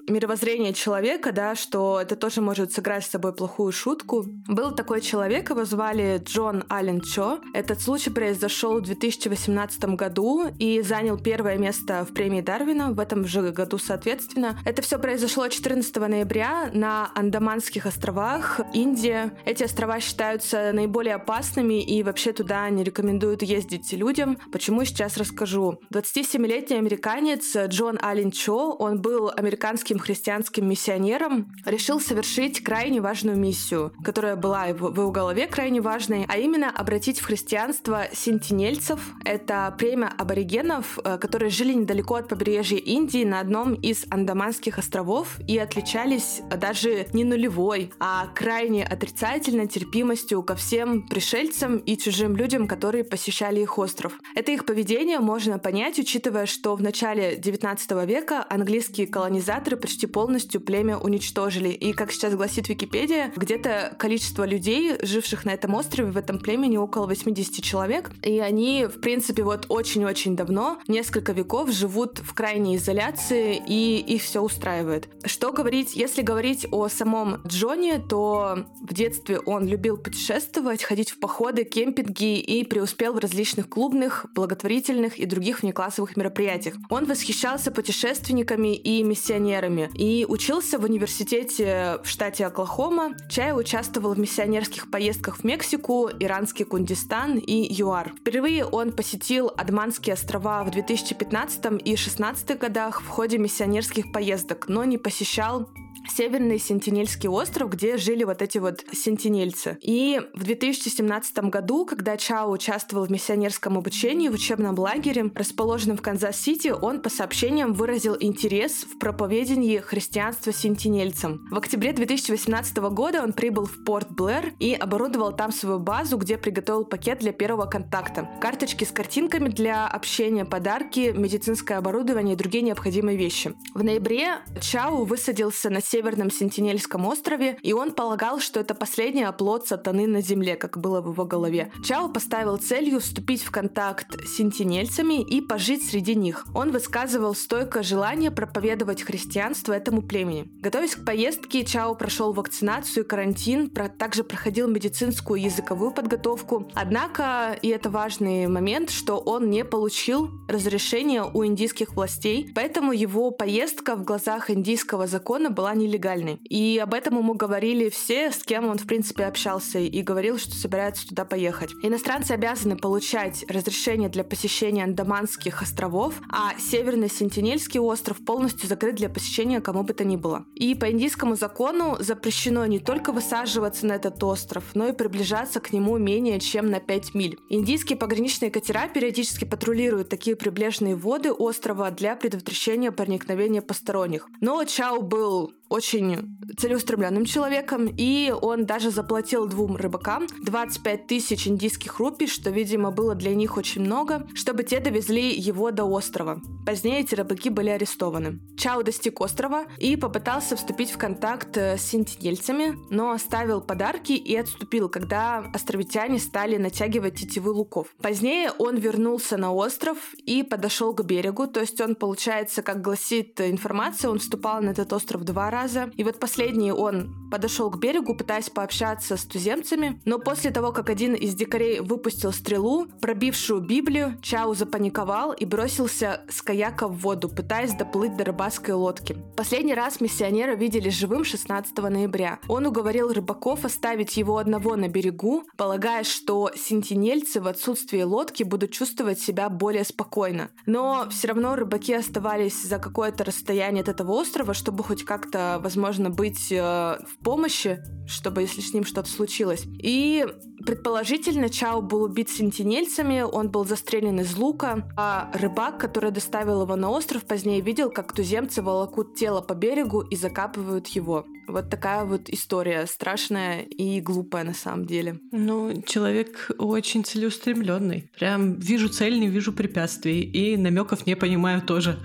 мировоззрение 0.09 0.73
человека, 0.73 1.31
да, 1.31 1.55
что 1.55 1.99
это 2.01 2.15
тоже 2.15 2.41
может 2.41 2.73
сыграть 2.73 3.05
с 3.05 3.09
собой 3.09 3.33
плохую 3.33 3.71
шутку. 3.71 4.25
Был 4.47 4.71
такой 4.71 5.01
человек, 5.01 5.49
его 5.49 5.65
звали 5.65 6.21
Джон 6.23 6.63
Аллен 6.69 7.01
Чо. 7.01 7.39
Этот 7.53 7.81
случай 7.81 8.09
произошел 8.09 8.79
в 8.79 8.81
2018 8.81 9.95
году 9.95 10.47
и 10.57 10.81
занял 10.81 11.17
первое 11.17 11.57
место 11.57 12.05
в 12.05 12.13
премии 12.13 12.41
Дарвина 12.41 12.91
в 12.91 12.99
этом 12.99 13.25
же 13.25 13.51
году, 13.51 13.77
соответственно. 13.77 14.59
Это 14.65 14.81
все 14.81 14.97
произошло 14.99 15.47
14 15.47 15.95
ноября 15.95 16.71
на 16.73 17.11
Андаманских 17.15 17.85
островах, 17.85 18.59
Индия. 18.73 19.37
Эти 19.45 19.63
острова 19.63 19.99
считаются 19.99 20.71
наиболее 20.73 21.15
опасными 21.15 21.81
и 21.81 22.03
вообще 22.03 22.33
туда 22.33 22.69
не 22.69 22.83
рекомендуют 22.83 23.43
ездить 23.43 23.91
людям. 23.93 24.37
Почему 24.51 24.83
сейчас 24.85 25.17
расскажу. 25.17 25.79
27-летний 25.93 26.77
американец 26.77 27.55
Джон 27.55 27.99
Аллен 28.01 28.31
Чо, 28.31 28.73
он 28.73 29.01
был 29.01 29.31
американским 29.35 29.98
христианским 29.99 30.67
миссионером, 30.67 31.53
решил 31.65 31.99
совершить 31.99 32.63
крайне 32.63 33.01
важную 33.01 33.37
миссию, 33.37 33.93
которая 34.03 34.35
была 34.35 34.67
в 34.67 34.97
его 34.97 35.11
голове 35.11 35.47
крайне 35.47 35.81
важной, 35.81 36.25
а 36.27 36.37
именно 36.37 36.69
обратить 36.69 37.19
в 37.19 37.25
христианство 37.25 38.05
сентинельцев. 38.13 38.99
Это 39.25 39.73
племя 39.77 40.11
аборигенов, 40.17 40.99
э, 41.03 41.17
которые 41.17 41.49
жили 41.49 41.73
недалеко 41.73 42.15
от 42.15 42.27
побережья 42.27 42.77
Индии 42.77 43.23
на 43.23 43.39
одном 43.39 43.73
из 43.73 44.05
Андаманских 44.09 44.77
островов 44.77 45.39
и 45.47 45.57
отличались 45.57 46.41
даже 46.57 47.07
не 47.13 47.23
нулевой, 47.23 47.91
а 47.99 48.27
крайне 48.27 48.85
отрицательной 48.85 49.67
терпимостью 49.67 50.43
ко 50.43 50.55
всем 50.55 51.07
пришельцам 51.07 51.77
и 51.77 51.97
чужим 51.97 52.35
людям, 52.35 52.67
которые 52.67 53.03
посещали 53.03 53.61
их 53.61 53.77
остров. 53.77 54.13
Это 54.35 54.51
их 54.51 54.65
поведение 54.65 55.19
можно 55.19 55.59
понять, 55.59 55.99
учитывая, 55.99 56.45
что 56.45 56.75
в 56.75 56.81
начале 56.81 57.35
19 57.37 57.91
века 58.05 58.45
английские 58.49 59.07
колонизаторы 59.07 59.77
почти 59.79 60.07
полностью 60.07 60.61
племя 60.61 60.97
уничтожили. 60.97 61.69
И, 61.69 61.93
как 61.93 62.11
сейчас 62.11 62.35
гласит 62.35 62.69
Википедия, 62.69 63.31
где-то 63.35 63.95
количество 63.97 64.45
людей, 64.45 64.95
живших 65.01 65.45
на 65.45 65.51
этом 65.51 65.75
острове, 65.75 66.11
в 66.11 66.17
этом 66.17 66.39
племени 66.39 66.77
около 66.77 67.07
80 67.07 67.63
человек. 67.63 68.11
И 68.23 68.39
они, 68.39 68.85
в 68.85 68.99
принципе, 68.99 69.43
вот 69.43 69.65
очень-очень 69.69 70.35
давно, 70.35 70.79
несколько 70.87 71.31
веков, 71.31 71.71
живут 71.71 72.19
в 72.19 72.33
крайней 72.33 72.75
изоляции, 72.75 73.61
и 73.67 73.97
их 73.99 74.23
все 74.23 74.41
устраивает. 74.41 75.09
Что 75.25 75.51
говорить, 75.51 75.95
если 75.95 76.21
говорить 76.21 76.67
о 76.71 76.87
самом 76.89 77.41
Джоне, 77.47 77.99
то 77.99 78.65
в 78.81 78.93
детстве 78.93 79.39
он 79.39 79.67
любил 79.67 79.97
путешествовать, 79.97 80.83
ходить 80.83 81.11
в 81.11 81.19
походы, 81.19 81.63
кемпинги 81.63 82.39
и 82.39 82.63
преуспел 82.63 83.13
в 83.13 83.19
различных 83.19 83.69
клубных, 83.69 84.25
благотворительных 84.33 85.17
и 85.17 85.25
других 85.25 85.61
внеклассовых 85.61 86.17
мероприятиях. 86.17 86.75
Он 86.89 87.05
восхищался 87.05 87.71
путешественниками 87.71 88.75
и 88.75 89.03
миссионерами, 89.03 89.68
программе 89.69 89.89
и 89.93 90.25
учился 90.27 90.79
в 90.79 90.83
университете 90.83 91.99
в 92.03 92.07
штате 92.07 92.45
Оклахома. 92.45 93.15
Чай 93.29 93.57
участвовал 93.57 94.13
в 94.13 94.19
миссионерских 94.19 94.89
поездках 94.89 95.37
в 95.37 95.43
Мексику, 95.43 96.09
иранский 96.19 96.65
Кундистан 96.65 97.37
и 97.37 97.73
ЮАР. 97.73 98.13
Впервые 98.19 98.65
он 98.65 98.91
посетил 98.91 99.51
Адманские 99.55 100.13
острова 100.13 100.63
в 100.63 100.71
2015 100.71 101.65
и 101.65 101.95
2016 101.95 102.57
годах 102.59 103.01
в 103.01 103.07
ходе 103.07 103.37
миссионерских 103.37 104.11
поездок, 104.11 104.67
но 104.67 104.83
не 104.83 104.97
посещал 104.97 105.69
Северный 106.09 106.59
Сентинельский 106.59 107.29
остров, 107.29 107.69
где 107.69 107.97
жили 107.97 108.23
вот 108.23 108.41
эти 108.41 108.57
вот 108.57 108.83
сентинельцы. 108.91 109.77
И 109.81 110.21
в 110.33 110.43
2017 110.43 111.37
году, 111.45 111.85
когда 111.85 112.17
Чао 112.17 112.51
участвовал 112.51 113.05
в 113.05 113.11
миссионерском 113.11 113.77
обучении 113.77 114.29
в 114.29 114.33
учебном 114.33 114.77
лагере, 114.77 115.31
расположенном 115.35 115.97
в 115.97 116.01
Канзас-Сити, 116.01 116.69
он 116.69 117.01
по 117.01 117.09
сообщениям 117.09 117.73
выразил 117.73 118.15
интерес 118.19 118.83
в 118.83 118.97
проповедении 118.99 119.77
христианства 119.77 120.51
сентинельцам. 120.51 121.47
В 121.49 121.57
октябре 121.57 121.93
2018 121.93 122.77
года 122.77 123.23
он 123.23 123.33
прибыл 123.33 123.65
в 123.65 123.83
порт 123.83 124.11
Блэр 124.11 124.53
и 124.59 124.73
оборудовал 124.73 125.35
там 125.35 125.51
свою 125.51 125.79
базу, 125.79 126.17
где 126.17 126.37
приготовил 126.37 126.85
пакет 126.85 127.19
для 127.19 127.31
первого 127.31 127.65
контакта. 127.65 128.29
Карточки 128.41 128.83
с 128.83 128.91
картинками 128.91 129.49
для 129.49 129.87
общения, 129.87 130.45
подарки, 130.45 131.13
медицинское 131.15 131.75
оборудование 131.75 132.35
и 132.35 132.37
другие 132.37 132.63
необходимые 132.63 133.17
вещи. 133.17 133.53
В 133.73 133.83
ноябре 133.83 134.37
Чао 134.61 135.03
высадился 135.03 135.69
на 135.69 135.81
Северном 135.99 136.31
Сентинельском 136.31 137.05
острове, 137.05 137.57
и 137.61 137.73
он 137.73 137.91
полагал, 137.91 138.39
что 138.39 138.61
это 138.61 138.73
последний 138.73 139.23
оплот 139.23 139.67
сатаны 139.67 140.07
на 140.07 140.21
земле, 140.21 140.55
как 140.55 140.77
было 140.77 141.01
в 141.01 141.11
его 141.11 141.25
голове. 141.25 141.73
Чао 141.83 142.07
поставил 142.07 142.55
целью 142.55 143.01
вступить 143.01 143.43
в 143.43 143.51
контакт 143.51 144.17
с 144.25 144.37
сентинельцами 144.37 145.21
и 145.21 145.41
пожить 145.41 145.85
среди 145.85 146.15
них. 146.15 146.45
Он 146.55 146.71
высказывал 146.71 147.35
стойкое 147.35 147.83
желание 147.83 148.31
проповедовать 148.31 149.01
христианство 149.01 149.73
этому 149.73 150.01
племени. 150.01 150.47
Готовясь 150.61 150.95
к 150.95 151.03
поездке, 151.03 151.65
Чао 151.65 151.95
прошел 151.95 152.31
вакцинацию 152.31 153.03
и 153.03 153.07
карантин, 153.07 153.69
также 153.69 154.23
проходил 154.23 154.69
медицинскую 154.69 155.41
и 155.41 155.43
языковую 155.43 155.91
подготовку. 155.91 156.71
Однако, 156.75 157.59
и 157.61 157.67
это 157.67 157.89
важный 157.89 158.47
момент, 158.47 158.89
что 158.89 159.17
он 159.17 159.49
не 159.49 159.65
получил 159.65 160.29
разрешения 160.47 161.23
у 161.23 161.45
индийских 161.45 161.93
властей, 161.95 162.49
поэтому 162.55 162.93
его 162.93 163.31
поездка 163.31 163.97
в 163.97 164.05
глазах 164.05 164.49
индийского 164.49 165.05
закона 165.05 165.49
была 165.49 165.73
нелегальной. 165.73 165.88
И 165.97 166.79
об 166.81 166.93
этом 166.93 167.17
ему 167.17 167.33
говорили 167.33 167.89
все, 167.89 168.31
с 168.31 168.43
кем 168.43 168.67
он, 168.67 168.77
в 168.77 168.85
принципе, 168.85 169.25
общался, 169.25 169.79
и 169.79 170.01
говорил, 170.01 170.37
что 170.37 170.55
собирается 170.55 171.07
туда 171.07 171.25
поехать. 171.25 171.71
Иностранцы 171.83 172.31
обязаны 172.31 172.77
получать 172.77 173.45
разрешение 173.47 174.09
для 174.09 174.23
посещения 174.23 174.83
Андаманских 174.83 175.61
островов, 175.61 176.21
а 176.31 176.57
Северный 176.59 177.09
Сентинельский 177.09 177.79
остров 177.79 178.23
полностью 178.25 178.67
закрыт 178.67 178.95
для 178.95 179.09
посещения 179.09 179.61
кому 179.61 179.83
бы 179.83 179.93
то 179.93 180.03
ни 180.03 180.15
было. 180.15 180.45
И 180.55 180.75
по 180.75 180.91
индийскому 180.91 181.35
закону 181.35 181.97
запрещено 181.99 182.65
не 182.65 182.79
только 182.79 183.11
высаживаться 183.11 183.85
на 183.85 183.93
этот 183.93 184.23
остров, 184.23 184.63
но 184.73 184.87
и 184.87 184.93
приближаться 184.93 185.59
к 185.59 185.73
нему 185.73 185.97
менее 185.97 186.39
чем 186.39 186.69
на 186.69 186.79
5 186.79 187.13
миль. 187.15 187.37
Индийские 187.49 187.97
пограничные 187.97 188.51
катера 188.51 188.87
периодически 188.87 189.45
патрулируют 189.45 190.09
такие 190.09 190.35
прибрежные 190.35 190.95
воды 190.95 191.31
острова 191.31 191.91
для 191.91 192.15
предотвращения 192.15 192.91
проникновения 192.91 193.61
посторонних. 193.61 194.27
Но 194.41 194.63
Чао 194.65 195.01
был 195.01 195.53
очень 195.69 196.37
целеустремленным 196.57 197.25
человеком, 197.25 197.87
и 197.95 198.33
он 198.41 198.65
даже 198.65 198.89
заплатил 198.89 199.47
двум 199.47 199.75
рыбакам 199.75 200.27
25 200.43 201.07
тысяч 201.07 201.47
индийских 201.47 201.99
рупий, 201.99 202.27
что, 202.27 202.49
видимо, 202.49 202.91
было 202.91 203.15
для 203.15 203.35
них 203.35 203.55
очень 203.57 203.81
много, 203.81 204.27
чтобы 204.33 204.63
те 204.63 204.79
довезли 204.79 205.31
его 205.31 205.71
до 205.71 205.85
острова. 205.85 206.41
Позднее 206.65 207.01
эти 207.01 207.15
рыбаки 207.15 207.49
были 207.49 207.69
арестованы. 207.69 208.39
Чао 208.57 208.83
достиг 208.83 209.21
острова 209.21 209.65
и 209.77 209.95
попытался 209.95 210.55
вступить 210.55 210.91
в 210.91 210.97
контакт 210.97 211.55
э, 211.57 211.77
с 211.77 211.81
сентинельцами, 211.81 212.75
но 212.89 213.11
оставил 213.11 213.61
подарки 213.61 214.13
и 214.13 214.35
отступил, 214.35 214.89
когда 214.89 215.39
островитяне 215.53 216.19
стали 216.19 216.57
натягивать 216.57 217.15
тетивы 217.15 217.51
луков. 217.51 217.87
Позднее 218.01 218.51
он 218.57 218.77
вернулся 218.77 219.37
на 219.37 219.53
остров 219.53 219.97
и 220.25 220.43
подошел 220.43 220.93
к 220.93 221.03
берегу, 221.03 221.47
то 221.47 221.59
есть 221.59 221.79
он, 221.79 221.95
получается, 221.95 222.61
как 222.61 222.81
гласит 222.81 223.39
информация, 223.41 224.11
он 224.11 224.19
вступал 224.19 224.61
на 224.61 224.69
этот 224.69 224.91
остров 224.93 225.23
два 225.23 225.49
раза, 225.49 225.58
раза. 225.59 225.91
И 225.97 226.03
вот 226.03 226.19
последний 226.19 226.71
он 226.71 227.19
подошел 227.29 227.69
к 227.69 227.77
берегу, 227.77 228.15
пытаясь 228.15 228.49
пообщаться 228.49 229.17
с 229.17 229.25
туземцами, 229.25 230.01
но 230.05 230.19
после 230.19 230.51
того, 230.51 230.71
как 230.71 230.89
один 230.89 231.13
из 231.13 231.35
дикарей 231.35 231.79
выпустил 231.79 232.31
стрелу, 232.31 232.87
пробившую 233.01 233.61
Библию, 233.61 234.17
Чау 234.21 234.55
запаниковал 234.55 235.33
и 235.33 235.45
бросился 235.45 236.21
с 236.29 236.41
каяка 236.41 236.87
в 236.87 236.97
воду, 236.99 237.29
пытаясь 237.29 237.73
доплыть 237.73 238.15
до 238.17 238.23
рыбацкой 238.23 238.73
лодки. 238.73 239.17
Последний 239.35 239.73
раз 239.73 240.01
миссионера 240.01 240.55
видели 240.55 240.89
живым 240.89 241.23
16 241.23 241.77
ноября. 241.77 242.39
Он 242.47 242.65
уговорил 242.65 243.13
рыбаков 243.13 243.65
оставить 243.65 244.17
его 244.17 244.37
одного 244.37 244.75
на 244.75 244.87
берегу, 244.87 245.43
полагая, 245.57 246.03
что 246.03 246.51
сентинельцы 246.55 247.41
в 247.41 247.47
отсутствии 247.47 248.01
лодки 248.01 248.43
будут 248.43 248.71
чувствовать 248.71 249.19
себя 249.19 249.49
более 249.49 249.83
спокойно. 249.83 250.49
Но 250.65 251.07
все 251.09 251.27
равно 251.27 251.55
рыбаки 251.55 251.93
оставались 251.93 252.63
за 252.63 252.79
какое-то 252.79 253.23
расстояние 253.23 253.81
от 253.81 253.89
этого 253.89 254.13
острова, 254.13 254.53
чтобы 254.53 254.83
хоть 254.83 255.03
как-то 255.03 255.48
возможно, 255.57 256.09
быть 256.09 256.51
э, 256.51 256.55
в 256.57 257.23
помощи, 257.23 257.79
чтобы 258.07 258.41
если 258.41 258.61
с 258.61 258.73
ним 258.73 258.85
что-то 258.85 259.09
случилось. 259.09 259.63
И 259.81 260.25
предположительно 260.65 261.49
Чао 261.49 261.81
был 261.81 262.03
убит 262.03 262.29
сентинельцами, 262.29 263.21
он 263.21 263.49
был 263.49 263.65
застрелен 263.65 264.19
из 264.19 264.35
лука, 264.35 264.87
а 264.95 265.31
рыбак, 265.33 265.79
который 265.79 266.11
доставил 266.11 266.61
его 266.61 266.75
на 266.75 266.89
остров, 266.89 267.25
позднее 267.25 267.61
видел, 267.61 267.89
как 267.89 268.13
туземцы 268.13 268.61
волокут 268.61 269.15
тело 269.15 269.41
по 269.41 269.53
берегу 269.53 270.01
и 270.01 270.15
закапывают 270.15 270.87
его. 270.89 271.25
Вот 271.47 271.71
такая 271.71 272.05
вот 272.05 272.29
история 272.29 272.85
страшная 272.85 273.61
и 273.61 274.01
глупая 274.01 274.43
на 274.43 274.53
самом 274.53 274.85
деле. 274.85 275.19
Ну, 275.31 275.81
человек 275.81 276.51
очень 276.59 277.03
целеустремленный. 277.03 278.11
Прям 278.17 278.59
вижу 278.59 278.87
цель, 278.87 279.19
не 279.19 279.27
вижу 279.27 279.51
препятствий. 279.51 280.21
И 280.21 280.57
намеков 280.57 281.07
не 281.07 281.15
понимаю 281.15 281.63
тоже. 281.63 281.97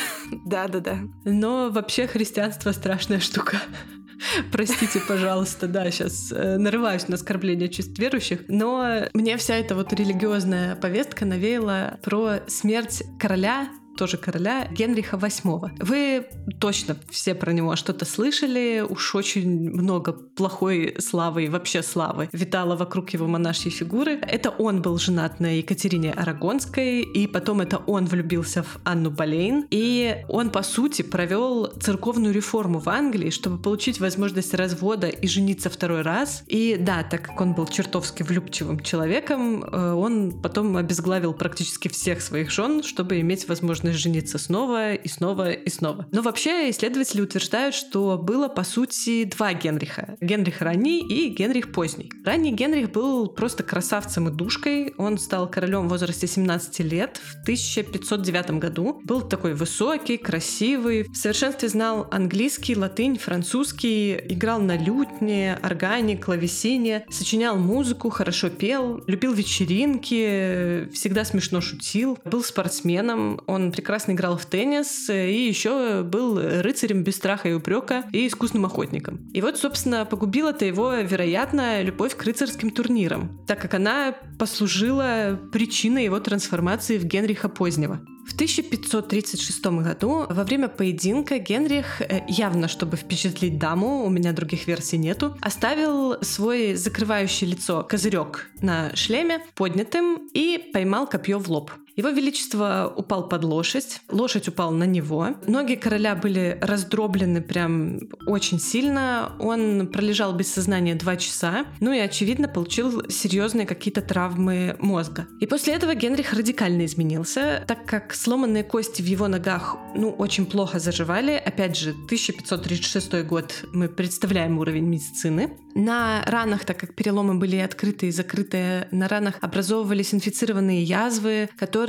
Да-да-да. 0.44 0.98
Но 1.24 1.70
вообще 1.70 2.06
христианство 2.06 2.72
страшная 2.72 3.20
штука. 3.20 3.58
Простите, 4.52 5.00
пожалуйста, 5.06 5.66
да, 5.66 5.90
сейчас 5.90 6.32
э, 6.32 6.56
нарываюсь 6.56 7.08
на 7.08 7.16
оскорбление 7.16 7.68
чувств 7.68 7.98
верующих, 7.98 8.40
но 8.48 9.06
мне 9.14 9.36
вся 9.36 9.56
эта 9.56 9.74
вот 9.74 9.92
религиозная 9.92 10.76
повестка 10.76 11.24
навеяла 11.24 11.98
про 12.02 12.40
смерть 12.46 13.02
короля 13.18 13.68
тоже 13.96 14.16
короля 14.16 14.68
Генриха 14.70 15.16
VIII. 15.16 15.70
Вы 15.80 16.26
точно 16.58 16.96
все 17.10 17.34
про 17.34 17.52
него 17.52 17.76
что-то 17.76 18.04
слышали, 18.04 18.84
уж 18.88 19.14
очень 19.14 19.70
много 19.70 20.12
плохой 20.12 20.96
славы 20.98 21.44
и 21.44 21.48
вообще 21.48 21.82
славы 21.82 22.28
витало 22.32 22.76
вокруг 22.76 23.10
его 23.10 23.26
монашьей 23.26 23.70
фигуры. 23.70 24.18
Это 24.22 24.50
он 24.50 24.82
был 24.82 24.98
женат 24.98 25.40
на 25.40 25.58
Екатерине 25.58 26.12
Арагонской, 26.12 27.00
и 27.02 27.26
потом 27.26 27.60
это 27.60 27.78
он 27.86 28.06
влюбился 28.06 28.62
в 28.62 28.78
Анну 28.84 29.10
Болейн, 29.10 29.66
и 29.70 30.24
он, 30.28 30.50
по 30.50 30.62
сути, 30.62 31.02
провел 31.02 31.66
церковную 31.66 32.32
реформу 32.32 32.78
в 32.78 32.88
Англии, 32.88 33.30
чтобы 33.30 33.58
получить 33.58 34.00
возможность 34.00 34.54
развода 34.54 35.08
и 35.08 35.26
жениться 35.26 35.70
второй 35.70 36.02
раз. 36.02 36.44
И 36.46 36.76
да, 36.78 37.02
так 37.02 37.22
как 37.22 37.40
он 37.40 37.54
был 37.54 37.66
чертовски 37.66 38.22
влюбчивым 38.22 38.80
человеком, 38.80 39.64
э, 39.64 39.92
он 39.92 40.40
потом 40.42 40.76
обезглавил 40.76 41.34
практически 41.34 41.88
всех 41.88 42.22
своих 42.22 42.50
жен, 42.50 42.82
чтобы 42.82 43.20
иметь 43.20 43.48
возможность 43.48 43.81
возможность 43.82 44.02
жениться 44.02 44.38
снова 44.38 44.94
и 44.94 45.08
снова 45.08 45.50
и 45.50 45.70
снова. 45.70 46.06
Но 46.12 46.22
вообще 46.22 46.70
исследователи 46.70 47.20
утверждают, 47.20 47.74
что 47.74 48.18
было 48.18 48.48
по 48.48 48.64
сути 48.64 49.24
два 49.24 49.52
Генриха. 49.54 50.16
Генрих 50.20 50.60
ранний 50.60 51.00
и 51.00 51.28
Генрих 51.28 51.72
поздний. 51.72 52.10
Ранний 52.24 52.52
Генрих 52.52 52.90
был 52.90 53.28
просто 53.28 53.62
красавцем 53.62 54.28
и 54.28 54.32
душкой. 54.32 54.94
Он 54.98 55.18
стал 55.18 55.50
королем 55.50 55.86
в 55.86 55.90
возрасте 55.90 56.26
17 56.26 56.80
лет 56.80 57.20
в 57.22 57.42
1509 57.42 58.58
году. 58.58 59.00
Был 59.04 59.22
такой 59.22 59.54
высокий, 59.54 60.16
красивый, 60.16 61.04
в 61.04 61.16
совершенстве 61.16 61.68
знал 61.68 62.06
английский, 62.10 62.76
латынь, 62.76 63.18
французский, 63.18 64.14
играл 64.28 64.60
на 64.60 64.76
лютне, 64.76 65.58
органе, 65.62 66.16
клавесине, 66.16 67.04
сочинял 67.10 67.56
музыку, 67.56 68.10
хорошо 68.10 68.48
пел, 68.48 69.02
любил 69.06 69.32
вечеринки, 69.32 70.88
всегда 70.92 71.24
смешно 71.24 71.60
шутил, 71.60 72.18
был 72.24 72.42
спортсменом, 72.42 73.40
он 73.46 73.71
прекрасно 73.72 74.12
играл 74.12 74.36
в 74.36 74.46
теннис 74.46 75.08
и 75.10 75.48
еще 75.48 76.02
был 76.02 76.38
рыцарем 76.38 77.02
без 77.02 77.16
страха 77.16 77.48
и 77.48 77.52
упрека 77.54 78.04
и 78.12 78.26
искусным 78.26 78.64
охотником. 78.66 79.28
И 79.32 79.40
вот, 79.40 79.58
собственно, 79.58 80.04
погубила-то 80.04 80.64
его, 80.64 80.94
вероятно, 80.94 81.82
любовь 81.82 82.16
к 82.16 82.22
рыцарским 82.22 82.70
турнирам, 82.70 83.44
так 83.46 83.60
как 83.60 83.74
она 83.74 84.14
послужила 84.38 85.40
причиной 85.52 86.04
его 86.04 86.20
трансформации 86.20 86.98
в 86.98 87.04
Генриха 87.04 87.48
Позднего. 87.48 88.00
В 88.24 88.34
1536 88.34 89.66
году 89.82 90.26
во 90.28 90.44
время 90.44 90.68
поединка 90.68 91.38
Генрих, 91.38 92.00
э, 92.00 92.22
явно 92.28 92.68
чтобы 92.68 92.96
впечатлить 92.96 93.58
даму, 93.58 94.04
у 94.04 94.10
меня 94.10 94.32
других 94.32 94.68
версий 94.68 94.96
нету, 94.96 95.36
оставил 95.40 96.22
свой 96.22 96.74
закрывающий 96.74 97.48
лицо 97.48 97.82
козырек 97.82 98.50
на 98.60 98.94
шлеме 98.94 99.40
поднятым 99.56 100.28
и 100.34 100.70
поймал 100.72 101.08
копье 101.08 101.38
в 101.38 101.50
лоб. 101.50 101.72
Его 101.96 102.08
Величество 102.08 102.92
упал 102.96 103.28
под 103.28 103.44
лошадь, 103.44 104.00
лошадь 104.10 104.48
упала 104.48 104.70
на 104.70 104.84
него. 104.84 105.28
Ноги 105.46 105.74
короля 105.74 106.14
были 106.14 106.58
раздроблены 106.60 107.42
прям 107.42 108.00
очень 108.26 108.58
сильно. 108.58 109.32
Он 109.38 109.86
пролежал 109.88 110.32
без 110.32 110.52
сознания 110.52 110.94
два 110.94 111.16
часа, 111.16 111.66
ну 111.80 111.92
и, 111.92 111.98
очевидно, 111.98 112.48
получил 112.48 113.08
серьезные 113.10 113.66
какие-то 113.66 114.00
травмы 114.00 114.76
мозга. 114.78 115.26
И 115.40 115.46
после 115.46 115.74
этого 115.74 115.94
Генрих 115.94 116.32
радикально 116.32 116.86
изменился, 116.86 117.64
так 117.66 117.84
как 117.86 118.14
сломанные 118.14 118.64
кости 118.64 119.02
в 119.02 119.06
его 119.06 119.28
ногах, 119.28 119.76
ну, 119.94 120.10
очень 120.10 120.46
плохо 120.46 120.78
заживали. 120.78 121.32
Опять 121.32 121.76
же, 121.76 121.90
1536 121.90 123.22
год, 123.24 123.64
мы 123.72 123.88
представляем 123.88 124.58
уровень 124.58 124.86
медицины. 124.86 125.56
На 125.74 126.22
ранах, 126.26 126.64
так 126.64 126.78
как 126.78 126.94
переломы 126.94 127.34
были 127.36 127.56
открытые 127.56 128.10
и 128.10 128.12
закрытые, 128.12 128.88
на 128.90 129.08
ранах 129.08 129.36
образовывались 129.40 130.12
инфицированные 130.12 130.82
язвы, 130.82 131.48
которые, 131.56 131.81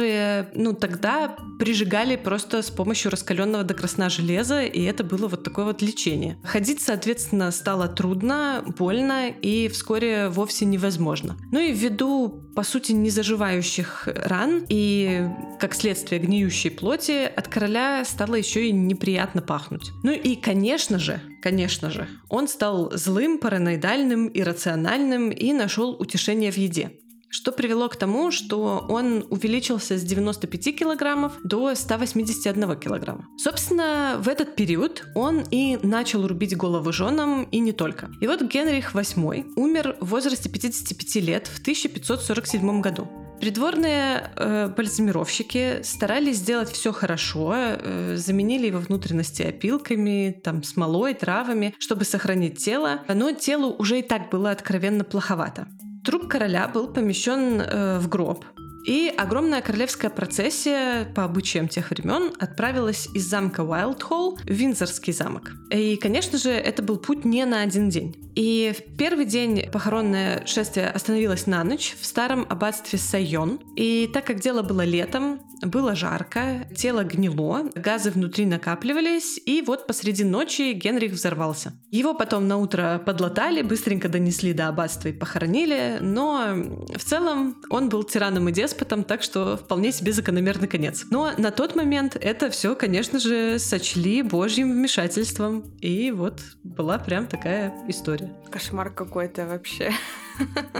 ну, 0.53 0.73
тогда 0.73 1.36
прижигали 1.60 2.15
просто 2.15 2.62
с 2.62 2.69
помощью 2.69 3.12
раскаленного 3.12 3.63
до 3.63 3.73
красна 3.73 4.10
железа, 4.10 4.63
и 4.63 4.82
это 4.84 5.03
было 5.03 5.27
вот 5.27 5.43
такое 5.43 5.65
вот 5.65 5.82
лечение. 5.82 6.38
Ходить, 6.43 6.82
соответственно, 6.82 7.51
стало 7.51 7.88
трудно, 7.88 8.63
больно 8.77 9.29
и 9.29 9.67
вскоре 9.67 10.29
вовсе 10.29 10.65
невозможно. 10.65 11.38
Ну 11.51 11.60
и 11.60 11.71
ввиду, 11.71 12.43
по 12.56 12.63
сути, 12.63 12.91
незаживающих 12.91 14.08
ран 14.08 14.65
и, 14.69 15.27
как 15.60 15.73
следствие, 15.73 16.21
гниющей 16.21 16.71
плоти, 16.71 17.25
от 17.25 17.47
короля 17.47 18.03
стало 18.06 18.36
еще 18.36 18.67
и 18.67 18.71
неприятно 18.71 19.41
пахнуть. 19.41 19.91
Ну 20.03 20.12
и, 20.12 20.36
конечно 20.36 20.99
же, 20.99 21.21
конечно 21.41 21.91
же, 21.91 22.08
он 22.29 22.47
стал 22.47 22.91
злым, 22.93 23.38
параноидальным, 23.38 24.29
иррациональным 24.34 25.29
и 25.29 25.53
нашел 25.53 25.91
утешение 25.91 26.51
в 26.51 26.58
еде 26.58 26.99
что 27.34 27.52
привело 27.52 27.89
к 27.89 27.96
тому, 27.96 28.32
что 28.32 28.86
он 28.88 29.26
увеличился 29.30 29.98
с 29.98 30.04
95 30.04 30.78
килограммов 30.78 31.34
до 31.43 31.74
181 31.74 32.78
килограмма. 32.78 33.28
Собственно, 33.38 34.17
в 34.19 34.30
этот 34.30 34.56
период 34.56 35.04
он 35.15 35.43
и 35.50 35.80
начал 35.82 36.28
рубить 36.28 36.56
головы 36.56 36.93
женам, 36.93 37.48
и 37.52 37.60
не 37.60 37.72
только. 37.72 38.12
И 38.22 38.28
вот 38.28 38.43
Генрих 38.43 38.93
VIII 38.93 39.54
умер 39.56 39.98
в 40.00 40.10
возрасте 40.10 40.48
55 40.48 41.15
лет 41.24 41.48
в 41.48 41.60
1547 41.60 42.82
году. 42.82 43.08
Придворные 43.41 44.32
э, 44.36 44.67
бальзамировщики 44.67 45.82
старались 45.82 46.38
сделать 46.38 46.69
все 46.69 46.93
хорошо, 46.93 47.54
э, 47.56 48.15
заменили 48.15 48.67
его 48.67 48.78
внутренности 48.78 49.41
опилками, 49.41 50.39
там, 50.43 50.63
смолой, 50.63 51.15
травами, 51.15 51.74
чтобы 51.80 52.06
сохранить 52.06 52.60
тело, 52.63 53.02
но 53.08 53.32
телу 53.32 53.76
уже 53.78 54.00
и 54.00 54.02
так 54.04 54.30
было 54.30 54.52
откровенно 54.52 55.04
плоховато. 55.04 55.67
Труп 56.04 56.28
короля 56.28 56.68
был 56.68 56.89
помещен 56.89 57.62
э, 57.62 57.98
в 57.98 58.10
гроб, 58.10 58.44
и 58.86 59.13
огромная 59.17 59.62
королевская 59.62 60.10
процессия 60.10 61.06
по 61.13 61.24
обычаям 61.24 61.67
тех 61.67 61.89
времен 61.89 62.34
отправилась 62.39 63.08
из 63.13 63.28
замка 63.28 63.62
Уайлдхолл 63.62 64.38
в 64.38 64.50
Винзорский 64.50 65.13
замок. 65.13 65.54
И, 65.72 65.96
конечно 65.96 66.38
же, 66.38 66.52
это 66.52 66.84
был 66.84 66.98
путь 66.98 67.26
не 67.26 67.46
на 67.46 67.62
один 67.62 67.89
день. 67.89 68.15
И 68.36 68.74
в 68.78 68.98
первый 68.98 69.26
день 69.26 69.69
похоронное 69.72 70.46
шествие 70.46 70.89
остановилось 70.89 71.46
на 71.48 71.63
ночь 71.63 71.96
в 72.00 72.06
старом 72.06 72.46
аббатстве 72.50 73.00
Сайон. 73.00 73.60
И 73.76 74.10
так 74.12 74.26
как 74.26 74.39
дело 74.39 74.63
было 74.63 74.84
летом, 74.84 75.39
было 75.62 75.96
жарко, 75.96 76.67
тело 76.76 77.04
гнило, 77.04 77.69
газы 77.76 78.12
внутри 78.12 78.46
накапливались, 78.46 79.39
и 79.46 79.62
вот 79.62 79.88
посреди 79.88 80.24
ночи 80.24 80.74
Генрих 80.74 81.13
взорвался. 81.13 81.74
Его 81.89 82.13
потом 82.13 82.48
на 82.48 82.58
утро 82.58 83.02
подлатали, 83.06 83.62
быстренько 83.62 84.10
донесли 84.10 84.54
до 84.54 84.67
аббатства 84.67 85.10
и 85.10 85.13
похоронили, 85.13 86.00
но 86.02 86.54
в 86.96 87.04
целом 87.04 87.62
он 87.69 87.89
был 87.89 88.04
тираном 88.04 88.50
и 88.50 88.52
деспотом, 88.52 88.73
деспотом, 88.74 89.04
так 89.04 89.22
что 89.22 89.58
вполне 89.58 89.92
себе 89.92 90.12
закономерный 90.12 90.68
конец. 90.68 91.06
Но 91.10 91.32
на 91.38 91.52
тот 91.52 91.76
момент 91.76 92.18
это 92.20 92.50
все, 92.50 92.76
конечно 92.76 93.20
же, 93.20 93.60
сочли 93.60 94.24
божьим 94.24 94.72
вмешательством. 94.72 95.64
И 95.80 96.12
вот 96.12 96.42
была 96.64 96.98
прям 96.98 97.28
такая 97.28 97.74
история. 97.88 98.34
Кошмар 98.50 98.90
какой-то 98.90 99.46
вообще. 99.46 99.92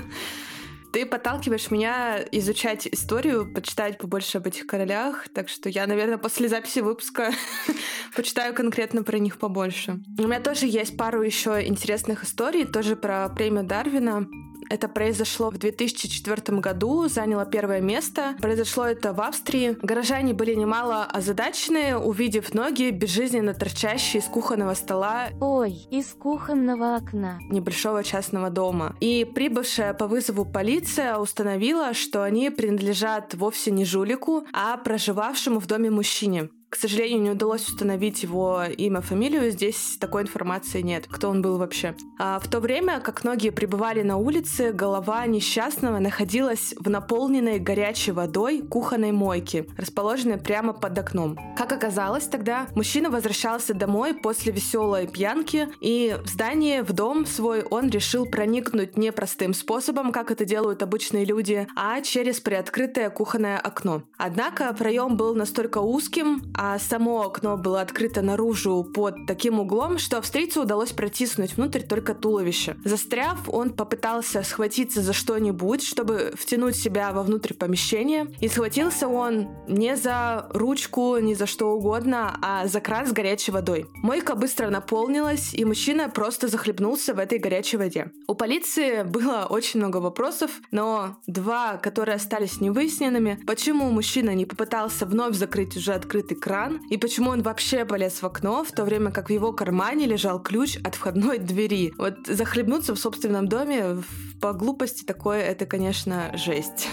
Ты 0.94 1.08
подталкиваешь 1.08 1.72
меня 1.72 2.20
изучать 2.32 2.88
историю, 2.88 3.52
почитать 3.52 3.98
побольше 3.98 4.38
об 4.38 4.46
этих 4.46 4.68
королях, 4.68 5.28
так 5.34 5.50
что 5.50 5.68
я, 5.68 5.88
наверное, 5.88 6.20
после 6.20 6.48
записи 6.48 6.80
выпуска 6.80 7.32
почитаю 8.16 8.54
конкретно 8.54 9.02
про 9.02 9.18
них 9.18 9.40
побольше. 9.40 10.00
У 10.20 10.24
меня 10.24 10.40
тоже 10.40 10.68
есть 10.68 10.96
пару 10.96 11.24
еще 11.24 11.66
интересных 11.66 12.24
историй, 12.24 12.66
тоже 12.66 12.96
про 12.96 13.28
премию 13.30 13.64
Дарвина. 13.64 14.28
Это 14.70 14.88
произошло 14.88 15.50
в 15.50 15.58
2004 15.58 16.58
году, 16.60 17.08
заняло 17.08 17.46
первое 17.46 17.82
место. 17.82 18.36
Произошло 18.40 18.86
это 18.86 19.14
в 19.14 19.22
Австрии. 19.22 19.78
Горожане 19.82 20.34
были 20.34 20.54
немало 20.54 21.06
озадачены, 21.06 21.98
увидев 21.98 22.54
ноги, 22.54 22.90
безжизненно 22.92 23.54
торчащие 23.54 24.22
из 24.22 24.26
кухонного 24.26 24.74
стола. 24.74 25.30
Ой, 25.40 25.88
из 25.92 26.08
кухонного 26.08 26.96
окна. 26.96 27.40
Небольшого 27.50 28.04
частного 28.04 28.50
дома. 28.50 28.96
И 29.00 29.26
прибывшая 29.26 29.94
по 29.94 30.08
вызову 30.08 30.46
полиция 30.46 31.18
установила, 31.18 31.94
что 31.94 32.24
они 32.24 32.50
принадлежат 32.50 33.34
вовсе 33.34 33.72
не 33.72 33.86
жулику, 33.86 34.46
а 34.54 34.78
проживавшему 34.78 35.60
в 35.60 35.68
доме 35.68 35.90
мужчине. 35.90 36.50
К 36.74 36.76
сожалению, 36.76 37.22
не 37.22 37.30
удалось 37.30 37.68
установить 37.68 38.24
его 38.24 38.64
имя, 38.64 39.02
фамилию. 39.02 39.52
Здесь 39.52 39.96
такой 40.00 40.24
информации 40.24 40.82
нет, 40.82 41.06
кто 41.08 41.30
он 41.30 41.44
был 41.44 41.60
вообще. 41.60 41.96
А 42.18 42.40
в 42.40 42.48
то 42.48 42.60
время, 42.60 43.00
как 43.00 43.24
многие 43.24 43.52
пребывали 43.52 44.02
на 44.02 44.18
улице, 44.18 44.72
голова 44.72 45.24
несчастного 45.28 46.00
находилась 46.00 46.74
в 46.80 46.90
наполненной 46.90 47.60
горячей 47.60 48.12
водой 48.12 48.64
кухонной 48.64 49.12
мойке, 49.12 49.68
расположенной 49.78 50.38
прямо 50.38 50.74
под 50.74 50.98
окном. 50.98 51.38
Как 51.56 51.72
оказалось 51.72 52.26
тогда, 52.26 52.66
мужчина 52.74 53.12
возвращался 53.12 53.76
домой 53.76 54.16
после 54.16 54.52
веселой 54.52 55.06
пьянки, 55.06 55.70
и 55.80 56.18
в 56.26 56.28
здание, 56.28 56.82
в 56.82 56.92
дом 56.92 57.28
свой 57.28 57.62
он 57.62 57.92
решил 57.92 58.26
проникнуть 58.26 58.98
не 58.98 59.12
простым 59.12 59.54
способом, 59.54 60.12
как 60.12 60.32
это 60.32 60.44
делают 60.44 60.82
обычные 60.82 61.24
люди, 61.24 61.68
а 61.76 62.02
через 62.02 62.40
приоткрытое 62.40 63.12
кухонное 63.12 63.60
окно. 63.60 64.02
Однако 64.18 64.74
проем 64.74 65.18
был 65.18 65.36
настолько 65.36 65.78
узким, 65.78 66.42
само 66.80 67.24
окно 67.24 67.58
было 67.58 67.82
открыто 67.82 68.22
наружу 68.22 68.84
под 68.84 69.26
таким 69.28 69.60
углом, 69.60 69.98
что 69.98 70.18
австрийцу 70.18 70.62
удалось 70.62 70.92
протиснуть 70.92 71.56
внутрь 71.56 71.82
только 71.82 72.14
туловище. 72.14 72.76
Застряв, 72.84 73.48
он 73.48 73.72
попытался 73.72 74.44
схватиться 74.44 75.02
за 75.02 75.14
что-нибудь, 75.14 75.84
чтобы 75.84 76.34
втянуть 76.36 76.76
себя 76.76 77.12
вовнутрь 77.12 77.54
помещения, 77.54 78.28
и 78.40 78.48
схватился 78.48 79.08
он 79.08 79.50
не 79.68 79.96
за 79.96 80.48
ручку, 80.52 81.18
не 81.18 81.36
за 81.36 81.46
что 81.46 81.72
угодно, 81.72 82.38
а 82.42 82.68
за 82.68 82.80
кран 82.82 83.08
с 83.08 83.12
горячей 83.12 83.52
водой. 83.52 83.88
Мойка 84.02 84.36
быстро 84.36 84.70
наполнилась, 84.70 85.54
и 85.54 85.66
мужчина 85.66 86.10
просто 86.10 86.48
захлебнулся 86.48 87.14
в 87.14 87.20
этой 87.20 87.40
горячей 87.40 87.78
воде. 87.78 88.12
У 88.28 88.36
полиции 88.36 89.04
было 89.04 89.48
очень 89.50 89.80
много 89.80 89.98
вопросов, 89.98 90.52
но 90.72 91.18
два, 91.28 91.78
которые 91.78 92.16
остались 92.16 92.62
невыясненными, 92.62 93.40
почему 93.46 93.90
мужчина 93.90 94.34
не 94.36 94.46
попытался 94.46 95.06
вновь 95.06 95.36
закрыть 95.36 95.76
уже 95.78 95.94
открытый 95.94 96.38
кран, 96.38 96.53
кран, 96.54 96.86
и 96.92 96.98
почему 96.98 97.32
он 97.32 97.42
вообще 97.42 97.84
полез 97.84 98.22
в 98.22 98.26
окно, 98.26 98.64
в 98.64 98.72
то 98.72 98.84
время 98.84 99.12
как 99.12 99.30
в 99.30 99.32
его 99.32 99.54
кармане 99.54 100.06
лежал 100.06 100.40
ключ 100.40 100.78
от 100.84 100.94
входной 100.94 101.40
двери. 101.40 101.94
Вот 101.98 102.28
захлебнуться 102.28 102.94
в 102.94 103.00
собственном 103.00 103.48
доме 103.48 104.04
по 104.40 104.54
глупости 104.54 105.04
такое, 105.04 105.42
это, 105.42 105.66
конечно, 105.66 106.32
жесть. 106.38 106.88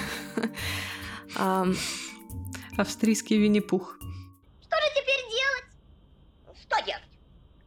Австрийский 2.78 3.36
Винни-Пух. 3.36 3.98
Что 4.62 4.76
же 4.76 4.86
теперь 4.96 5.22
делать? 5.28 5.66
Что 6.62 6.82
делать? 6.86 7.10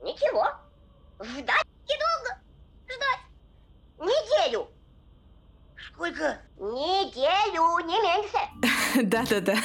Ничего. 0.02 0.48
Ждать 1.20 1.68
недолго. 1.88 2.42
Ждать. 2.88 3.22
Неделю. 4.00 4.68
Сколько? 6.04 6.38
Неделю, 6.60 7.88
не 7.88 7.96
меньше. 8.02 9.04
Да-да-да. 9.04 9.56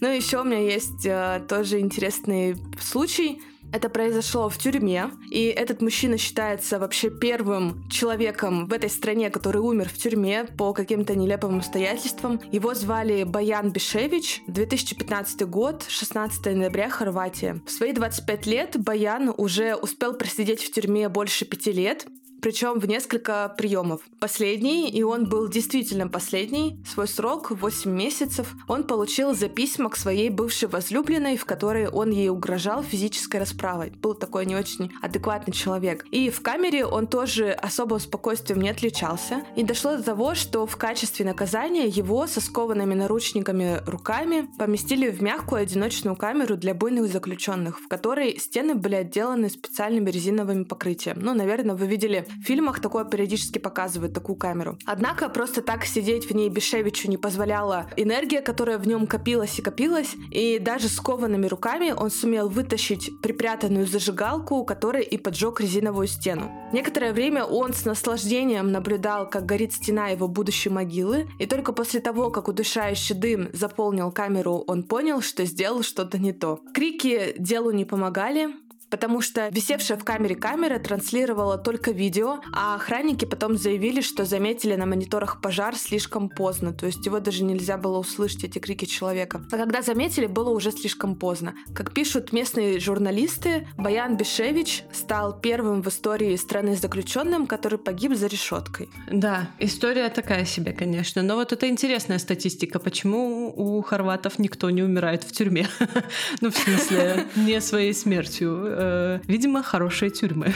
Ну, 0.00 0.08
еще 0.08 0.40
у 0.40 0.44
меня 0.44 0.60
есть 0.60 1.04
э, 1.04 1.42
тоже 1.46 1.80
интересный 1.80 2.56
случай. 2.80 3.42
Это 3.70 3.90
произошло 3.90 4.48
в 4.48 4.56
тюрьме, 4.56 5.10
и 5.30 5.48
этот 5.48 5.82
мужчина 5.82 6.16
считается 6.16 6.78
вообще 6.78 7.10
первым 7.10 7.86
человеком 7.90 8.66
в 8.66 8.72
этой 8.72 8.88
стране, 8.88 9.28
который 9.28 9.58
умер 9.58 9.90
в 9.90 9.98
тюрьме 9.98 10.44
по 10.44 10.72
каким-то 10.72 11.14
нелепым 11.14 11.58
обстоятельствам. 11.58 12.40
Его 12.50 12.72
звали 12.72 13.24
Баян 13.24 13.70
Бишевич, 13.72 14.40
2015 14.46 15.42
год, 15.46 15.84
16 15.86 16.46
ноября, 16.56 16.88
Хорватия. 16.88 17.60
В 17.66 17.70
свои 17.70 17.92
25 17.92 18.46
лет 18.46 18.78
Баян 18.78 19.34
уже 19.36 19.74
успел 19.74 20.14
просидеть 20.14 20.62
в 20.62 20.72
тюрьме 20.72 21.10
больше 21.10 21.44
пяти 21.44 21.72
лет, 21.72 22.06
причем 22.40 22.78
в 22.78 22.86
несколько 22.86 23.54
приемов. 23.56 24.00
Последний, 24.20 24.88
и 24.90 25.02
он 25.02 25.28
был 25.28 25.48
действительно 25.48 26.08
последний, 26.08 26.78
свой 26.86 27.08
срок 27.08 27.50
8 27.50 27.90
месяцев, 27.90 28.54
он 28.68 28.84
получил 28.84 29.34
за 29.34 29.48
письма 29.48 29.90
к 29.90 29.96
своей 29.96 30.30
бывшей 30.30 30.68
возлюбленной, 30.68 31.36
в 31.36 31.44
которой 31.44 31.88
он 31.88 32.10
ей 32.10 32.28
угрожал 32.28 32.82
физической 32.82 33.38
расправой. 33.38 33.90
Был 33.90 34.14
такой 34.14 34.46
не 34.46 34.56
очень 34.56 34.90
адекватный 35.02 35.54
человек. 35.54 36.04
И 36.10 36.30
в 36.30 36.40
камере 36.42 36.84
он 36.84 37.06
тоже 37.06 37.50
особо 37.50 37.98
спокойствием 37.98 38.60
не 38.60 38.68
отличался. 38.68 39.44
И 39.56 39.62
дошло 39.62 39.96
до 39.96 40.02
того, 40.02 40.34
что 40.34 40.66
в 40.66 40.76
качестве 40.76 41.24
наказания 41.24 41.86
его 41.86 42.26
со 42.26 42.40
скованными 42.40 42.94
наручниками 42.94 43.80
руками 43.86 44.48
поместили 44.58 45.10
в 45.10 45.22
мягкую 45.22 45.62
одиночную 45.62 46.16
камеру 46.16 46.56
для 46.56 46.74
буйных 46.74 47.10
заключенных, 47.10 47.80
в 47.80 47.88
которой 47.88 48.38
стены 48.38 48.74
были 48.74 48.96
отделаны 48.96 49.48
специальными 49.48 50.10
резиновыми 50.10 50.64
покрытиями. 50.64 51.20
Ну, 51.22 51.34
наверное, 51.34 51.74
вы 51.74 51.86
видели 51.86 52.25
в 52.28 52.44
фильмах 52.44 52.80
такое 52.80 53.04
периодически 53.04 53.58
показывают, 53.58 54.14
такую 54.14 54.36
камеру. 54.36 54.78
Однако 54.84 55.28
просто 55.28 55.62
так 55.62 55.84
сидеть 55.84 56.30
в 56.30 56.34
ней 56.34 56.48
Бешевичу 56.48 57.08
не 57.08 57.16
позволяла 57.16 57.86
энергия, 57.96 58.40
которая 58.40 58.78
в 58.78 58.86
нем 58.86 59.06
копилась 59.06 59.58
и 59.58 59.62
копилась, 59.62 60.14
и 60.30 60.58
даже 60.58 60.88
скованными 60.88 61.46
руками 61.46 61.92
он 61.96 62.10
сумел 62.10 62.48
вытащить 62.48 63.10
припрятанную 63.22 63.86
зажигалку, 63.86 64.64
которая 64.64 65.02
и 65.02 65.16
поджег 65.16 65.60
резиновую 65.60 66.06
стену. 66.06 66.50
Некоторое 66.72 67.12
время 67.12 67.44
он 67.44 67.74
с 67.74 67.84
наслаждением 67.84 68.72
наблюдал, 68.72 69.28
как 69.28 69.46
горит 69.46 69.72
стена 69.72 70.08
его 70.08 70.28
будущей 70.28 70.70
могилы, 70.70 71.28
и 71.38 71.46
только 71.46 71.72
после 71.72 72.00
того, 72.00 72.30
как 72.30 72.48
удушающий 72.48 73.14
дым 73.14 73.48
заполнил 73.52 74.10
камеру, 74.10 74.64
он 74.66 74.82
понял, 74.82 75.20
что 75.20 75.44
сделал 75.44 75.82
что-то 75.82 76.18
не 76.18 76.32
то. 76.32 76.60
Крики 76.74 77.34
делу 77.38 77.70
не 77.70 77.84
помогали, 77.84 78.48
потому 78.90 79.20
что 79.20 79.48
висевшая 79.48 79.98
в 79.98 80.04
камере 80.04 80.36
камера 80.36 80.78
транслировала 80.78 81.58
только 81.58 81.90
видео, 81.90 82.40
а 82.52 82.76
охранники 82.76 83.24
потом 83.24 83.56
заявили, 83.56 84.00
что 84.00 84.24
заметили 84.24 84.74
на 84.76 84.86
мониторах 84.86 85.40
пожар 85.40 85.76
слишком 85.76 86.28
поздно, 86.28 86.72
то 86.72 86.86
есть 86.86 87.04
его 87.06 87.20
даже 87.20 87.44
нельзя 87.44 87.76
было 87.76 87.98
услышать, 87.98 88.44
эти 88.44 88.58
крики 88.58 88.84
человека. 88.84 89.44
А 89.50 89.56
когда 89.56 89.82
заметили, 89.82 90.26
было 90.26 90.50
уже 90.50 90.70
слишком 90.72 91.16
поздно. 91.16 91.54
Как 91.74 91.92
пишут 91.92 92.32
местные 92.32 92.78
журналисты, 92.78 93.66
Баян 93.76 94.16
Бешевич 94.16 94.84
стал 94.92 95.40
первым 95.40 95.82
в 95.82 95.88
истории 95.88 96.36
страны 96.36 96.76
заключенным, 96.76 97.46
который 97.46 97.78
погиб 97.78 98.14
за 98.14 98.26
решеткой. 98.26 98.88
Да, 99.10 99.50
история 99.58 100.08
такая 100.08 100.44
себе, 100.44 100.72
конечно. 100.72 101.22
Но 101.22 101.36
вот 101.36 101.52
это 101.52 101.68
интересная 101.68 102.18
статистика. 102.18 102.78
Почему 102.78 103.52
у 103.56 103.82
хорватов 103.82 104.38
никто 104.38 104.70
не 104.70 104.82
умирает 104.82 105.24
в 105.24 105.32
тюрьме? 105.32 105.68
Ну, 106.40 106.50
в 106.50 106.56
смысле, 106.56 107.26
не 107.34 107.60
своей 107.60 107.94
смертью 107.94 108.75
э, 108.76 109.20
видимо, 109.26 109.62
хорошие 109.62 110.10
тюрьмы. 110.10 110.52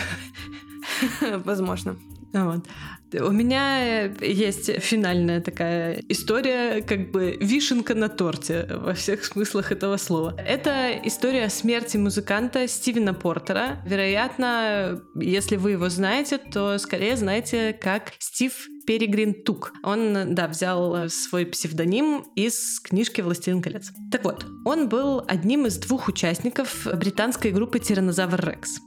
Возможно. 1.44 1.96
Вот. 2.32 2.66
У 3.12 3.30
меня 3.32 4.04
есть 4.20 4.80
финальная 4.80 5.40
такая 5.40 6.00
история, 6.08 6.80
как 6.82 7.10
бы 7.10 7.36
вишенка 7.40 7.94
на 7.94 8.08
торте 8.08 8.68
во 8.70 8.94
всех 8.94 9.24
смыслах 9.24 9.72
этого 9.72 9.96
слова. 9.96 10.36
Это 10.38 10.92
история 11.02 11.48
смерти 11.48 11.96
музыканта 11.96 12.68
Стивена 12.68 13.12
Портера. 13.12 13.82
Вероятно, 13.84 15.02
если 15.16 15.56
вы 15.56 15.72
его 15.72 15.88
знаете, 15.88 16.38
то 16.38 16.78
скорее 16.78 17.16
знаете 17.16 17.72
как 17.72 18.12
Стив 18.20 18.52
Перегрин 18.86 19.34
Тук. 19.42 19.72
Он, 19.82 20.34
да, 20.34 20.46
взял 20.46 21.08
свой 21.08 21.46
псевдоним 21.46 22.24
из 22.36 22.80
книжки 22.80 23.20
«Властелин 23.20 23.60
колец». 23.60 23.90
Так 24.12 24.24
вот, 24.24 24.46
он 24.64 24.88
был 24.88 25.24
одним 25.26 25.66
из 25.66 25.78
двух 25.78 26.08
участников 26.08 26.86
британской 26.94 27.50
группы 27.50 27.80
«Тиранозавр 27.80 28.40
Рекс». 28.48 28.80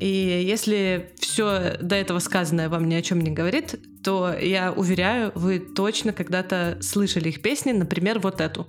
И 0.00 0.06
если 0.06 1.10
все 1.18 1.76
до 1.80 1.94
этого 1.94 2.20
сказанное 2.20 2.68
вам 2.68 2.88
ни 2.88 2.94
о 2.94 3.02
чем 3.02 3.20
не 3.20 3.30
говорит, 3.30 3.74
то 4.02 4.34
я 4.34 4.72
уверяю, 4.72 5.30
вы 5.34 5.58
точно 5.58 6.12
когда-то 6.12 6.78
слышали 6.80 7.28
их 7.28 7.42
песни, 7.42 7.72
например, 7.72 8.18
вот 8.18 8.40
эту. 8.40 8.66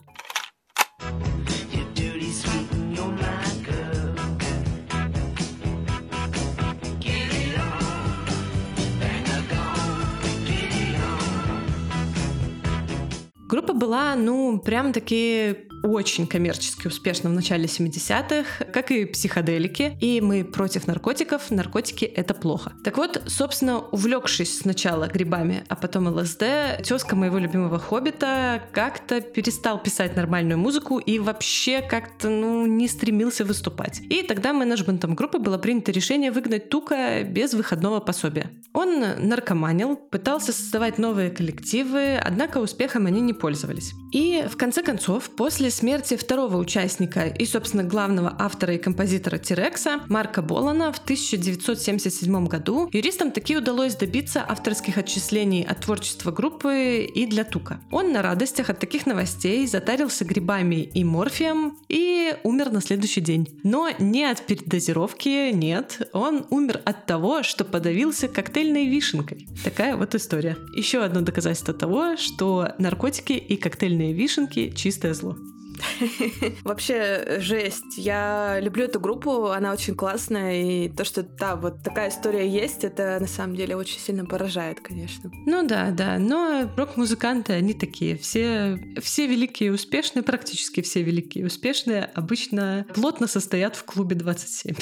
Группа 13.48 13.74
была, 13.74 14.16
ну, 14.16 14.60
прям-таки 14.60 15.68
очень 15.84 16.28
коммерчески 16.28 16.88
успешна 16.88 17.30
в 17.30 17.34
начале 17.34 17.66
70-х, 17.66 18.66
как 18.66 18.92
и 18.92 19.06
психоделики, 19.06 19.98
и 20.00 20.22
мы 20.22 20.44
против 20.44 20.88
наркотиков, 20.88 21.52
наркотики— 21.52 22.06
это 22.16 22.34
плохо. 22.34 22.74
Так 22.84 22.98
вот, 22.98 23.22
собственно, 23.28 23.80
увлекшись 23.80 24.60
сначала 24.60 25.08
грибами, 25.08 25.64
а 25.68 25.76
потом 25.76 26.08
ЛСД, 26.08 26.44
тезка 26.84 27.16
моего 27.16 27.38
любимого 27.38 27.80
хоббита 27.80 28.62
как-то 28.72 29.22
перестал 29.22 29.82
писать 29.82 30.16
нормальную 30.16 30.58
музыку 30.58 31.00
и 31.00 31.20
вообще 31.20 31.82
как-то, 31.82 32.30
ну, 32.30 32.66
не 32.66 32.88
стремился 32.88 33.46
выступать. 33.46 34.02
И 34.10 34.24
тогда 34.24 34.54
менеджментом 34.54 35.16
группы 35.16 35.40
было 35.40 35.58
принято 35.58 35.92
решение 35.92 36.32
выгнать 36.32 36.70
Тука 36.70 37.24
без 37.24 37.54
выходного 37.54 38.00
пособия. 38.00 38.52
Он 38.74 39.04
наркоманил, 39.18 39.96
пытался 39.96 40.54
создавать 40.54 40.98
новые 40.98 41.32
коллективы, 41.32 42.18
однако 42.18 42.60
успехом 42.60 43.06
они 43.06 43.22
не 43.22 43.34
пользовались. 43.34 43.94
И 44.12 44.46
в 44.50 44.58
конце 44.58 44.84
концов, 44.84 45.30
после 45.30 45.71
смерти 45.72 46.16
второго 46.16 46.58
участника 46.58 47.26
и, 47.26 47.46
собственно, 47.46 47.84
главного 47.84 48.36
автора 48.38 48.76
и 48.76 48.78
композитора 48.78 49.38
Тирекса 49.38 50.02
Марка 50.08 50.42
Болана 50.42 50.92
в 50.92 51.00
1977 51.00 52.46
году 52.48 52.90
юристам 52.94 53.32
таки 53.32 53.58
удалось 53.58 53.96
добиться 53.96 54.46
авторских 54.48 54.98
отчислений 54.98 55.64
от 55.64 55.82
творчества 55.82 56.32
группы 56.32 57.10
и 57.14 57.26
для 57.26 57.44
Тука. 57.44 57.80
Он 57.92 58.12
на 58.12 58.22
радостях 58.22 58.70
от 58.70 58.80
таких 58.80 59.06
новостей 59.06 59.66
затарился 59.68 60.26
грибами 60.26 60.84
и 60.94 61.04
морфием 61.04 61.78
и 61.90 62.36
умер 62.44 62.72
на 62.72 62.82
следующий 62.82 63.22
день. 63.22 63.60
Но 63.64 63.90
не 64.00 64.26
от 64.26 64.46
передозировки, 64.46 65.52
нет. 65.52 66.10
Он 66.14 66.46
умер 66.50 66.82
от 66.86 67.06
того, 67.06 67.44
что 67.44 67.66
подавился 67.66 68.28
коктейльной 68.28 68.88
вишенкой. 68.88 69.48
Такая 69.64 69.96
вот 69.96 70.16
история. 70.16 70.58
Еще 70.76 71.04
одно 71.04 71.22
доказательство 71.22 71.74
того, 71.74 72.18
что 72.18 72.74
наркотики 72.78 73.34
и 73.34 73.58
коктейльные 73.58 74.14
вишенки— 74.14 74.74
чистое 74.76 75.14
зло. 75.14 75.38
Вообще, 76.64 77.40
жесть. 77.40 77.98
Я 77.98 78.60
люблю 78.62 78.86
эту 78.86 79.00
группу, 79.00 79.48
она 79.48 79.72
очень 79.72 79.96
классная, 79.96 80.62
и 80.62 80.90
то, 80.90 81.04
что 81.04 81.24
да, 81.24 81.56
вот 81.56 81.84
такая 81.84 82.10
история 82.10 82.48
есть, 82.48 82.84
это 82.84 83.18
на 83.20 83.28
самом 83.28 83.56
деле 83.56 83.76
очень 83.76 84.00
сильно 84.00 84.26
поражает, 84.26 84.80
конечно. 84.82 85.32
Ну 85.46 85.66
да, 85.68 85.92
да, 85.92 86.18
но 86.20 86.70
рок-музыканты, 86.76 87.54
они 87.54 87.74
такие, 87.74 88.18
все, 88.18 88.80
все 89.02 89.28
великие 89.28 89.68
и 89.68 89.72
успешные, 89.72 90.24
практически 90.24 90.82
все 90.82 91.02
великие 91.02 91.44
и 91.44 91.48
успешные, 91.48 92.06
обычно 92.14 92.86
плотно 92.94 93.28
состоят 93.28 93.76
в 93.76 93.84
клубе 93.84 94.16
27. 94.16 94.76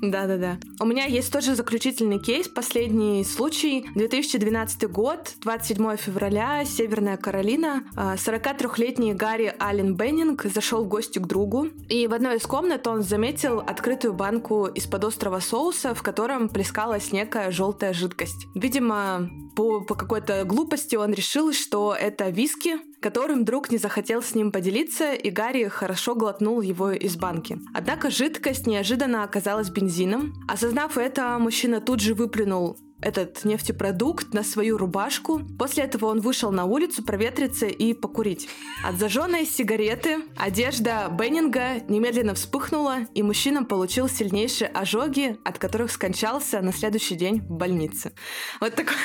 Да-да-да. 0.00 0.58
У 0.80 0.86
меня 0.86 1.04
есть 1.04 1.32
тоже 1.32 1.54
заключительный 1.54 2.18
кейс, 2.18 2.48
последний 2.48 3.24
случай. 3.24 3.84
2012 3.94 4.88
год, 4.90 5.32
27 5.40 5.96
февраля, 5.96 6.64
Северная 6.64 7.16
Каролина. 7.16 7.84
43-летний 7.96 9.12
а, 9.12 9.14
Гарри 9.14 9.54
Аллен 9.58 9.96
Беннинг 9.96 10.44
зашел 10.44 10.84
в 10.84 10.88
гости 10.88 11.18
к 11.18 11.26
другу, 11.26 11.68
и 11.88 12.06
в 12.06 12.14
одной 12.14 12.36
из 12.36 12.42
комнат 12.42 12.86
он 12.86 13.02
заметил 13.02 13.58
открытую 13.58 14.14
банку 14.14 14.66
из-под 14.66 15.04
острого 15.04 15.40
соуса, 15.40 15.94
в 15.94 16.02
котором 16.02 16.48
плескалась 16.48 17.12
некая 17.12 17.50
желтая 17.50 17.92
жидкость. 17.92 18.46
Видимо, 18.54 19.28
по, 19.56 19.80
по 19.80 19.94
какой-то 19.94 20.44
глупости 20.44 20.94
он 20.94 21.12
решил, 21.12 21.52
что 21.52 21.94
это 21.98 22.28
виски, 22.28 22.78
которым 23.00 23.44
друг 23.44 23.70
не 23.70 23.78
захотел 23.78 24.22
с 24.22 24.34
ним 24.34 24.52
поделиться, 24.52 25.12
и 25.12 25.30
Гарри 25.30 25.68
хорошо 25.68 26.14
глотнул 26.14 26.60
его 26.60 26.90
из 26.90 27.16
банки. 27.16 27.58
Однако 27.74 28.10
жидкость 28.10 28.66
неожиданно 28.66 29.22
оказалась 29.22 29.70
бензином. 29.70 30.34
Осознав 30.48 30.98
это, 30.98 31.38
мужчина 31.38 31.80
тут 31.80 32.00
же 32.00 32.14
выплюнул 32.14 32.76
этот 33.00 33.44
нефтепродукт 33.44 34.34
на 34.34 34.42
свою 34.42 34.76
рубашку. 34.76 35.40
После 35.58 35.84
этого 35.84 36.06
он 36.06 36.20
вышел 36.20 36.50
на 36.50 36.64
улицу 36.64 37.02
проветриться 37.02 37.66
и 37.66 37.94
покурить. 37.94 38.48
От 38.84 38.98
зажженной 38.98 39.46
сигареты 39.46 40.18
одежда 40.36 41.08
Беннинга 41.10 41.80
немедленно 41.88 42.34
вспыхнула, 42.34 43.00
и 43.14 43.22
мужчина 43.22 43.64
получил 43.64 44.08
сильнейшие 44.08 44.68
ожоги, 44.68 45.38
от 45.44 45.58
которых 45.58 45.92
скончался 45.92 46.60
на 46.60 46.72
следующий 46.72 47.14
день 47.14 47.40
в 47.40 47.50
больнице. 47.50 48.12
Вот 48.60 48.74
такой... 48.74 48.96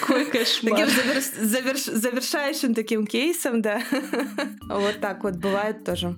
Какой 0.00 0.26
кошмар. 0.26 0.78
Таким 0.78 1.46
заверш... 1.46 1.84
завершающим 1.84 2.74
таким 2.74 3.06
кейсом, 3.06 3.62
да. 3.62 3.82
Вот 4.68 5.00
так 5.00 5.24
вот 5.24 5.36
бывает 5.36 5.84
тоже. 5.84 6.16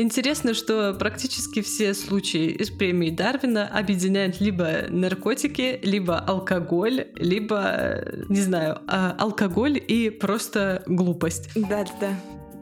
Интересно, 0.00 0.54
что 0.54 0.94
практически 0.94 1.60
все 1.60 1.92
случаи 1.92 2.46
из 2.46 2.70
премии 2.70 3.10
Дарвина 3.10 3.68
объединяют 3.68 4.40
либо 4.40 4.86
наркотики, 4.88 5.78
либо 5.82 6.18
алкоголь, 6.18 7.08
либо, 7.16 8.02
не 8.30 8.40
знаю, 8.40 8.78
а, 8.86 9.14
алкоголь 9.18 9.78
и 9.86 10.08
просто 10.08 10.82
глупость. 10.86 11.50
Да, 11.54 11.84
да. 12.00 12.16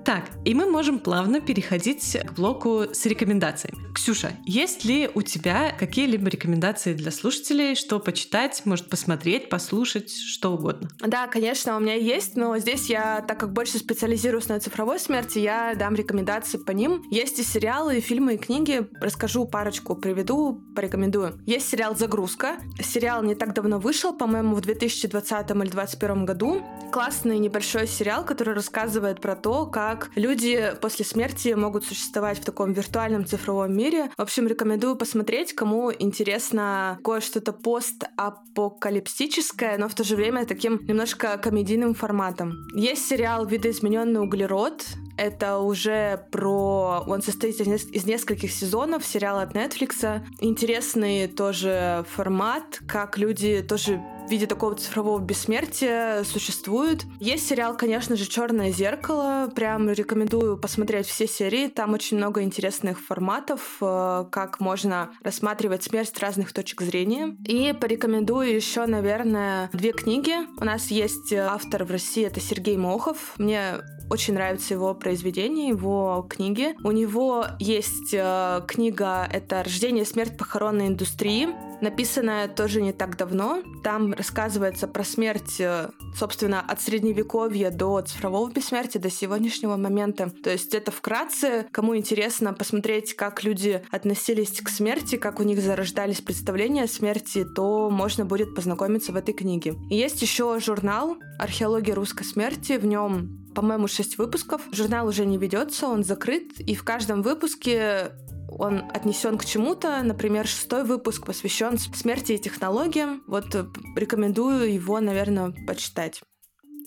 Так, 0.09 0.31
и 0.47 0.55
мы 0.55 0.65
можем 0.65 1.01
плавно 1.01 1.39
переходить 1.43 2.17
к 2.17 2.33
блоку 2.33 2.85
с 2.95 3.05
рекомендациями. 3.05 3.93
Ксюша, 3.93 4.31
есть 4.47 4.87
ли 4.87 5.11
у 5.13 5.21
тебя 5.21 5.71
какие-либо 5.79 6.31
рекомендации 6.31 6.95
для 6.95 7.11
слушателей, 7.11 7.75
что 7.75 7.99
почитать, 7.99 8.63
может 8.65 8.89
посмотреть, 8.89 9.51
послушать, 9.51 10.11
что 10.11 10.55
угодно? 10.55 10.89
Да, 11.01 11.27
конечно, 11.27 11.77
у 11.77 11.81
меня 11.81 11.93
есть, 11.93 12.37
но 12.37 12.57
здесь 12.57 12.89
я, 12.89 13.21
так 13.21 13.39
как 13.39 13.53
больше 13.53 13.77
специализируюсь 13.77 14.49
на 14.49 14.59
цифровой 14.61 14.99
смерти, 14.99 15.41
я 15.41 15.75
дам 15.75 15.95
рекомендации 15.95 16.57
по 16.57 16.71
ним. 16.71 17.03
Есть 17.11 17.39
и 17.39 17.43
сериалы, 17.43 17.99
и 17.99 18.01
фильмы, 18.01 18.37
и 18.37 18.39
книги. 18.39 18.89
Расскажу 19.03 19.45
парочку, 19.45 19.95
приведу, 19.95 20.63
порекомендую. 20.75 21.39
Есть 21.45 21.69
сериал 21.69 21.95
«Загрузка». 21.95 22.57
Сериал 22.83 23.23
не 23.23 23.35
так 23.35 23.53
давно 23.53 23.79
вышел, 23.79 24.17
по-моему, 24.17 24.55
в 24.55 24.63
2020 24.63 25.51
или 25.51 25.69
2021 25.69 26.25
году. 26.25 26.63
Классный 26.93 27.39
небольшой 27.39 27.87
сериал, 27.87 28.25
который 28.25 28.55
рассказывает 28.55 29.21
про 29.21 29.37
то, 29.37 29.67
как 29.67 29.98
люди 30.15 30.73
после 30.81 31.05
смерти 31.05 31.55
могут 31.55 31.85
существовать 31.85 32.39
в 32.39 32.45
таком 32.45 32.73
виртуальном 32.73 33.27
цифровом 33.27 33.77
мире. 33.77 34.11
В 34.17 34.23
общем, 34.23 34.47
рекомендую 34.47 34.95
посмотреть, 34.97 35.53
кому 35.55 35.93
интересно 35.93 36.99
кое-что-то 37.05 37.53
постапокалипсическое, 37.53 39.77
но 39.79 39.89
в 39.89 39.95
то 39.95 40.05
же 40.05 40.15
время 40.17 40.47
таким 40.47 40.81
немножко 40.87 41.37
комедийным 41.39 41.95
форматом. 41.95 42.55
Есть 42.75 43.09
сериал 43.09 43.47
«Видоизмененный 43.47 44.21
углерод», 44.21 44.85
это 45.19 45.59
уже 45.59 46.25
про... 46.31 47.03
Он 47.07 47.21
состоит 47.23 47.61
из 47.61 48.07
нескольких 48.07 48.53
сезонов, 48.53 49.05
сериал 49.05 49.41
от 49.41 49.53
Netflix. 49.53 50.23
Интересный 50.39 51.27
тоже 51.27 52.05
формат, 52.09 52.81
как 52.87 53.19
люди 53.19 53.67
тоже 53.69 54.01
в 54.29 54.31
виде 54.31 54.47
такого 54.47 54.75
цифрового 54.75 55.19
бессмертия 55.21 56.23
существуют. 56.23 57.05
Есть 57.19 57.49
сериал, 57.49 57.77
конечно 57.77 58.15
же, 58.15 58.29
Черное 58.29 58.71
зеркало. 58.71 59.51
Прям 59.55 59.91
рекомендую 59.91 60.59
посмотреть 60.59 61.07
все 61.07 61.27
серии. 61.27 61.69
Там 61.69 61.95
очень 61.95 62.19
много 62.19 62.43
интересных 62.43 63.01
форматов, 63.01 63.79
э, 63.81 64.27
как 64.31 64.61
можно 64.61 65.11
рассматривать 65.23 65.85
смерть 65.85 66.13
с 66.15 66.21
разных 66.21 66.53
точек 66.53 66.83
зрения. 66.83 67.37
И 67.47 67.73
порекомендую 67.73 68.55
еще, 68.55 68.85
наверное, 68.85 69.71
две 69.73 69.93
книги. 69.93 70.35
У 70.61 70.65
нас 70.65 70.89
есть 70.89 71.33
автор 71.33 71.85
в 71.85 71.91
России, 71.91 72.27
это 72.27 72.39
Сергей 72.39 72.77
Мохов. 72.77 73.35
Мне 73.39 73.81
очень 74.11 74.35
нравится 74.35 74.75
его 74.75 74.95
произведение, 74.95 75.69
его 75.69 76.27
книги. 76.29 76.75
У 76.85 76.91
него 76.93 77.47
есть 77.59 78.13
э, 78.13 78.61
книга, 78.67 79.29
это 79.31 79.63
«Рождение 79.63 80.05
смерть 80.05 80.37
похоронной 80.37 80.89
индустрии», 80.89 81.49
написанная 81.81 82.49
тоже 82.49 82.83
не 82.83 82.93
так 82.93 83.17
давно. 83.17 83.63
Там 83.83 84.13
рассказывается 84.13 84.89
про 84.89 85.05
смерть, 85.05 85.61
э, 85.61 85.91
собственно, 86.17 86.61
от 86.61 86.81
средневековья 86.81 87.71
до 87.71 88.01
цифрового 88.01 88.51
бессмертия, 88.51 89.01
до 89.01 89.11
сегодняшнего 89.11 89.77
момента. 89.77 90.31
То 90.31 90.51
есть 90.51 90.75
это 90.75 90.91
вкратце, 90.91 91.67
кому 91.71 91.97
интересно 91.97 92.53
посмотреть, 92.53 93.15
как 93.15 93.45
люди 93.45 93.83
относились 93.91 94.61
к 94.61 94.69
смерти, 94.69 95.17
как 95.17 95.41
у 95.41 95.43
них 95.43 95.61
зарождались 95.61 96.21
представления 96.21 96.85
о 96.85 96.89
смерти, 96.89 97.45
то 97.45 97.91
можно 97.91 98.25
будет 98.25 98.55
познакомиться 98.55 99.13
в 99.13 99.17
этой 99.17 99.35
книге. 99.35 99.75
И 99.91 99.97
есть 99.97 100.23
еще 100.23 100.59
журнал 100.61 101.17
«Археология 101.39 101.95
русской 101.95 102.25
смерти». 102.25 102.77
В 102.77 102.87
нем 102.87 103.39
по-моему, 103.55 103.89
шесть 103.89 104.19
выпусков. 104.19 104.63
Журнал 104.71 105.09
уже 105.09 105.27
не 105.27 105.37
ведется, 105.37 105.89
он 105.89 106.05
закрыт, 106.05 106.61
и 106.61 106.77
в 106.77 106.85
каждом 106.85 107.23
выпуске 107.23 108.13
он 108.49 108.85
отнесен 108.93 109.39
к 109.39 109.45
чему-то. 109.45 110.03
Например, 110.03 110.47
шестой 110.47 110.85
выпуск 110.85 111.27
посвящен 111.27 111.79
смерти 111.79 112.33
и 112.33 112.39
технологиям. 112.39 113.23
Вот 113.27 113.55
э, 113.55 113.67
рекомендую 113.97 114.73
его, 114.73 115.01
наверное, 115.01 115.55
почитать, 115.67 116.23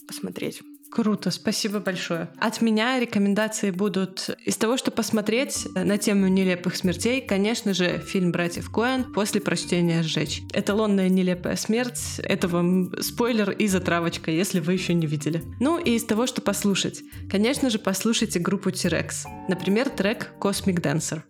посмотреть. 0.06 0.62
Круто, 0.92 1.30
спасибо 1.30 1.80
большое. 1.80 2.28
От 2.38 2.60
меня 2.60 3.00
рекомендации 3.00 3.70
будут 3.70 4.28
из 4.44 4.58
того, 4.58 4.76
что 4.76 4.90
посмотреть 4.90 5.66
на 5.74 5.96
тему 5.96 6.28
нелепых 6.28 6.76
смертей, 6.76 7.22
конечно 7.22 7.72
же, 7.72 7.98
фильм 8.06 8.30
«Братьев 8.30 8.70
Коэн» 8.70 9.10
после 9.14 9.40
прочтения 9.40 10.02
«Сжечь». 10.02 10.42
Эталонная 10.52 11.08
нелепая 11.08 11.56
смерть— 11.56 11.98
это 12.22 12.46
вам 12.46 12.92
спойлер 13.00 13.52
и 13.52 13.68
затравочка, 13.68 14.30
если 14.30 14.60
вы 14.60 14.74
еще 14.74 14.92
не 14.92 15.06
видели. 15.06 15.42
Ну 15.60 15.78
и 15.78 15.92
из 15.92 16.04
того, 16.04 16.26
что 16.26 16.42
послушать. 16.42 17.02
Конечно 17.30 17.70
же, 17.70 17.78
послушайте 17.78 18.38
группу 18.38 18.70
T-Rex. 18.70 19.24
Например, 19.48 19.88
трек 19.88 20.32
«Cosmic 20.38 20.82
Dancer». 20.82 21.22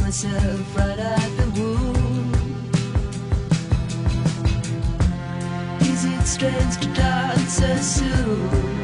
Myself 0.00 0.76
right 0.76 0.98
out 0.98 1.36
the 1.36 1.60
womb. 1.60 2.32
Is 5.80 6.04
it 6.04 6.26
strange 6.26 6.76
to 6.80 6.88
dance 6.94 7.54
so 7.54 7.76
soon. 7.76 8.83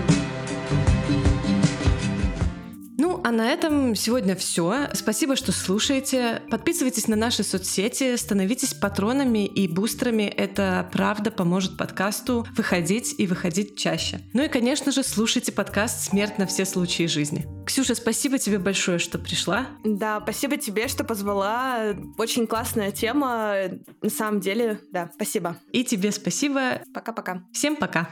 А 3.25 3.31
на 3.31 3.51
этом 3.51 3.95
сегодня 3.95 4.35
все. 4.37 4.89
Спасибо, 4.95 5.37
что 5.37 5.53
слушаете. 5.53 6.43
Подписывайтесь 6.51 7.09
на 7.09 7.17
наши 7.17 7.43
соцсети, 7.43 8.17
становитесь 8.17 8.75
патронами 8.75 9.47
и 9.47 9.69
бустерами. 9.69 10.23
Это 10.23 10.89
правда 10.93 11.31
поможет 11.31 11.77
подкасту 11.77 12.47
выходить 12.57 13.15
и 13.19 13.27
выходить 13.27 13.79
чаще. 13.79 14.21
Ну 14.33 14.45
и, 14.45 14.49
конечно 14.49 14.93
же, 14.93 15.03
слушайте 15.03 15.53
подкаст 15.53 16.03
«Смерть 16.11 16.39
на 16.39 16.47
все 16.47 16.65
случаи 16.65 17.07
жизни». 17.07 17.47
Ксюша, 17.67 17.95
спасибо 17.95 18.39
тебе 18.39 18.59
большое, 18.59 18.99
что 18.99 19.19
пришла. 19.19 19.67
Да, 19.85 20.21
спасибо 20.23 20.57
тебе, 20.57 20.89
что 20.89 21.05
позвала. 21.05 21.95
Очень 22.19 22.47
классная 22.47 22.91
тема. 22.91 23.55
На 24.03 24.11
самом 24.11 24.41
деле, 24.41 24.81
да, 24.91 25.11
спасибо. 25.15 25.57
И 25.73 25.85
тебе 25.85 26.11
спасибо. 26.13 26.83
Пока-пока. 26.93 27.45
Всем 27.53 27.77
пока. 27.77 28.09